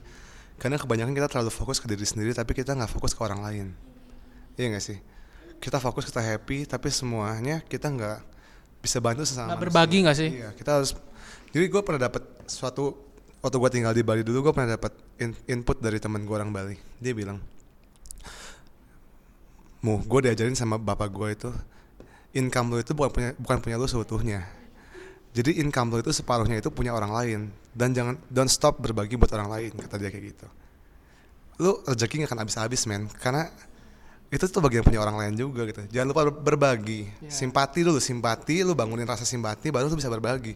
karena 0.58 0.76
kebanyakan 0.78 1.12
kita 1.12 1.28
terlalu 1.30 1.50
fokus 1.50 1.82
ke 1.82 1.86
diri 1.90 2.06
sendiri 2.06 2.30
tapi 2.32 2.54
kita 2.54 2.72
nggak 2.74 2.90
fokus 2.90 3.12
ke 3.12 3.20
orang 3.22 3.42
lain 3.42 3.66
iya 4.54 4.70
nggak 4.70 4.84
sih 4.84 4.98
kita 5.58 5.80
fokus 5.80 6.06
kita 6.06 6.20
happy 6.20 6.68
tapi 6.68 6.92
semuanya 6.92 7.64
kita 7.64 7.88
nggak 7.88 8.18
bisa 8.84 9.00
bantu 9.00 9.24
sesama 9.24 9.56
manusia. 9.56 9.62
berbagi 9.64 9.98
nggak 10.04 10.16
sih 10.18 10.30
Iya, 10.44 10.48
kita 10.52 10.70
harus. 10.76 10.92
Jadi 11.56 11.64
gue 11.72 11.80
pernah 11.80 12.04
dapat 12.04 12.20
suatu 12.44 12.92
waktu 13.40 13.56
gue 13.56 13.70
tinggal 13.72 13.96
di 13.96 14.04
Bali 14.04 14.20
dulu, 14.20 14.50
gue 14.50 14.52
pernah 14.52 14.76
dapat 14.76 14.92
in- 15.16 15.40
input 15.48 15.80
dari 15.80 15.96
teman 15.96 16.28
gue 16.28 16.34
orang 16.36 16.52
Bali. 16.52 16.76
Dia 17.00 17.16
bilang, 17.16 17.40
mu, 19.80 20.00
gue 20.04 20.20
diajarin 20.28 20.52
sama 20.52 20.76
bapak 20.76 21.08
gue 21.08 21.28
itu, 21.32 21.50
income 22.36 22.76
lo 22.76 22.76
itu 22.80 22.92
bukan 22.92 23.10
punya 23.12 23.30
bukan 23.40 23.58
punya 23.64 23.76
lo 23.80 23.88
seutuhnya. 23.88 24.44
Jadi 25.34 25.58
income 25.58 25.90
lo 25.90 25.98
itu 25.98 26.14
separuhnya 26.14 26.62
itu 26.62 26.70
punya 26.70 26.94
orang 26.94 27.10
lain 27.10 27.40
dan 27.74 27.90
jangan 27.90 28.14
don't 28.30 28.46
stop 28.46 28.78
berbagi 28.78 29.18
buat 29.18 29.34
orang 29.34 29.50
lain 29.50 29.70
kata 29.74 29.98
dia 29.98 30.14
kayak 30.14 30.24
gitu. 30.30 30.46
Lu 31.58 31.82
rezeki 31.82 32.22
gak 32.22 32.30
akan 32.30 32.38
habis-habis 32.46 32.86
men 32.86 33.10
karena 33.18 33.50
itu 34.30 34.46
tuh 34.46 34.62
bagian 34.62 34.86
punya 34.86 35.02
orang 35.02 35.18
lain 35.18 35.34
juga 35.34 35.66
gitu. 35.66 35.82
Jangan 35.90 36.06
lupa 36.10 36.22
ber- 36.30 36.54
berbagi. 36.54 37.10
Simpati 37.26 37.82
dulu, 37.82 37.98
simpati, 37.98 38.62
lu 38.62 38.78
bangunin 38.78 39.06
rasa 39.06 39.26
simpati 39.26 39.74
baru 39.74 39.90
lu 39.90 39.98
bisa 39.98 40.10
berbagi. 40.10 40.54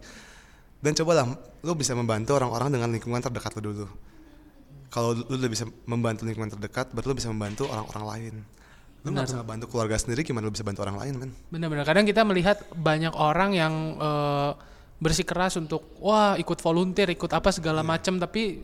Dan 0.79 0.95
cobalah 0.95 1.27
lu 1.63 1.73
bisa 1.75 1.99
membantu 1.99 2.39
orang-orang 2.39 2.79
dengan 2.79 2.91
lingkungan 2.95 3.19
terdekat 3.19 3.55
lu 3.59 3.75
dulu. 3.75 3.87
Kalau 4.95 5.15
lu 5.15 5.35
udah 5.35 5.51
bisa 5.51 5.67
membantu 5.91 6.23
lingkungan 6.23 6.55
terdekat, 6.55 6.95
baru 6.95 7.13
lu 7.13 7.17
bisa 7.19 7.31
membantu 7.31 7.67
orang-orang 7.67 8.05
lain. 8.07 8.35
Lu 9.07 9.15
nggak 9.15 9.31
bisa 9.31 9.47
bantu 9.47 9.67
keluarga 9.71 9.95
sendiri, 9.95 10.27
gimana 10.27 10.51
lu 10.51 10.53
bisa 10.53 10.67
bantu 10.67 10.83
orang 10.83 10.99
lain, 10.99 11.15
men? 11.17 11.31
Benar-benar. 11.55 11.87
Kadang 11.87 12.05
kita 12.05 12.27
melihat 12.27 12.59
banyak 12.75 13.15
orang 13.15 13.51
yang 13.55 13.75
eh, 13.95 14.51
bersikeras 14.99 15.55
untuk 15.55 15.95
wah 16.03 16.35
ikut 16.35 16.59
volunteer 16.59 17.15
ikut 17.15 17.31
apa 17.31 17.55
segala 17.55 17.87
macam 17.87 18.19
tapi 18.19 18.59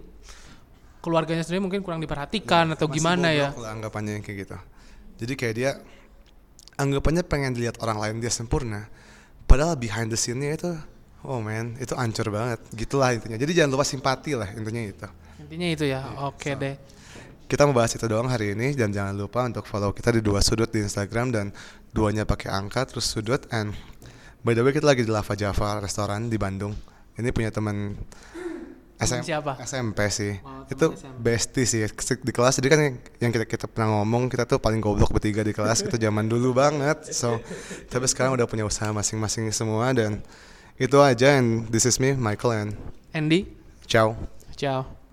keluarganya 0.99 1.47
sendiri 1.47 1.63
mungkin 1.63 1.81
kurang 1.87 2.03
diperhatikan 2.03 2.75
atau 2.75 2.91
Masih 2.91 2.97
gimana 2.99 3.29
ya? 3.31 3.55
lah 3.55 3.71
anggapannya 3.79 4.19
yang 4.19 4.25
kayak 4.27 4.39
gitu. 4.49 4.57
Jadi 5.23 5.33
kayak 5.39 5.55
dia 5.55 5.71
anggapannya 6.75 7.23
pengen 7.23 7.55
dilihat 7.55 7.79
orang 7.79 8.03
lain 8.03 8.15
dia 8.19 8.35
sempurna 8.35 8.91
padahal 9.47 9.79
behind 9.79 10.11
the 10.11 10.19
scene-nya 10.19 10.59
itu 10.59 10.71
oh 11.23 11.39
man 11.39 11.79
itu 11.79 11.95
ancur 11.95 12.35
banget. 12.35 12.59
Gitulah 12.75 13.15
intinya. 13.15 13.39
Jadi 13.39 13.53
jangan 13.55 13.71
lupa 13.79 13.87
simpati 13.87 14.35
lah 14.35 14.51
intinya 14.59 14.83
itu. 14.83 15.07
Intinya 15.39 15.69
itu 15.71 15.85
ya. 15.87 16.03
Oke 16.27 16.59
deh 16.59 16.75
kita 17.45 17.69
mau 17.69 17.77
bahas 17.77 17.93
itu 17.93 18.05
doang 18.05 18.27
hari 18.27 18.57
ini 18.57 18.73
dan 18.73 18.91
jangan 18.91 19.15
lupa 19.15 19.45
untuk 19.45 19.69
follow 19.69 19.93
kita 19.93 20.11
di 20.17 20.25
dua 20.25 20.41
sudut 20.41 20.69
di 20.69 20.81
Instagram 20.81 21.29
dan 21.31 21.47
duanya 21.93 22.25
pakai 22.25 22.51
angka 22.51 22.89
terus 22.89 23.07
sudut 23.07 23.45
and 23.53 23.77
by 24.41 24.57
the 24.57 24.65
way 24.65 24.73
kita 24.73 24.85
lagi 24.85 25.05
di 25.05 25.13
Lava 25.13 25.37
Java 25.37 25.79
restoran 25.79 26.33
di 26.33 26.41
Bandung. 26.41 26.73
Ini 27.15 27.31
punya 27.31 27.55
teman 27.55 27.95
SM 28.99 29.23
siapa? 29.23 29.59
SMP 29.61 30.07
sih. 30.09 30.39
Oh, 30.43 30.65
itu 30.67 30.87
SMP. 30.95 31.19
bestie 31.21 31.67
sih 31.67 31.81
di 32.23 32.33
kelas. 32.33 32.59
Jadi 32.59 32.69
kan 32.71 32.81
yang- 32.81 32.99
yang 33.21 33.31
kita 33.31 33.45
kita 33.45 33.67
pernah 33.69 34.01
ngomong 34.01 34.31
kita 34.31 34.47
tuh 34.47 34.59
paling 34.59 34.81
goblok 34.81 35.13
bertiga 35.13 35.45
di 35.45 35.53
kelas. 35.53 35.85
Itu 35.85 35.95
zaman 35.95 36.27
dulu 36.27 36.55
banget. 36.57 37.13
So 37.13 37.39
tapi 37.93 38.07
sekarang 38.09 38.35
udah 38.35 38.47
punya 38.49 38.65
usaha 38.65 38.89
masing-masing 38.91 39.51
semua 39.53 39.93
dan 39.93 40.25
itu 40.81 40.97
aja. 40.99 41.39
And 41.39 41.69
this 41.71 41.85
is 41.85 42.01
me 42.01 42.17
Michael 42.17 42.53
and 42.55 42.71
Andy? 43.13 43.47
Ciao. 43.87 44.17
Ciao 44.57 45.04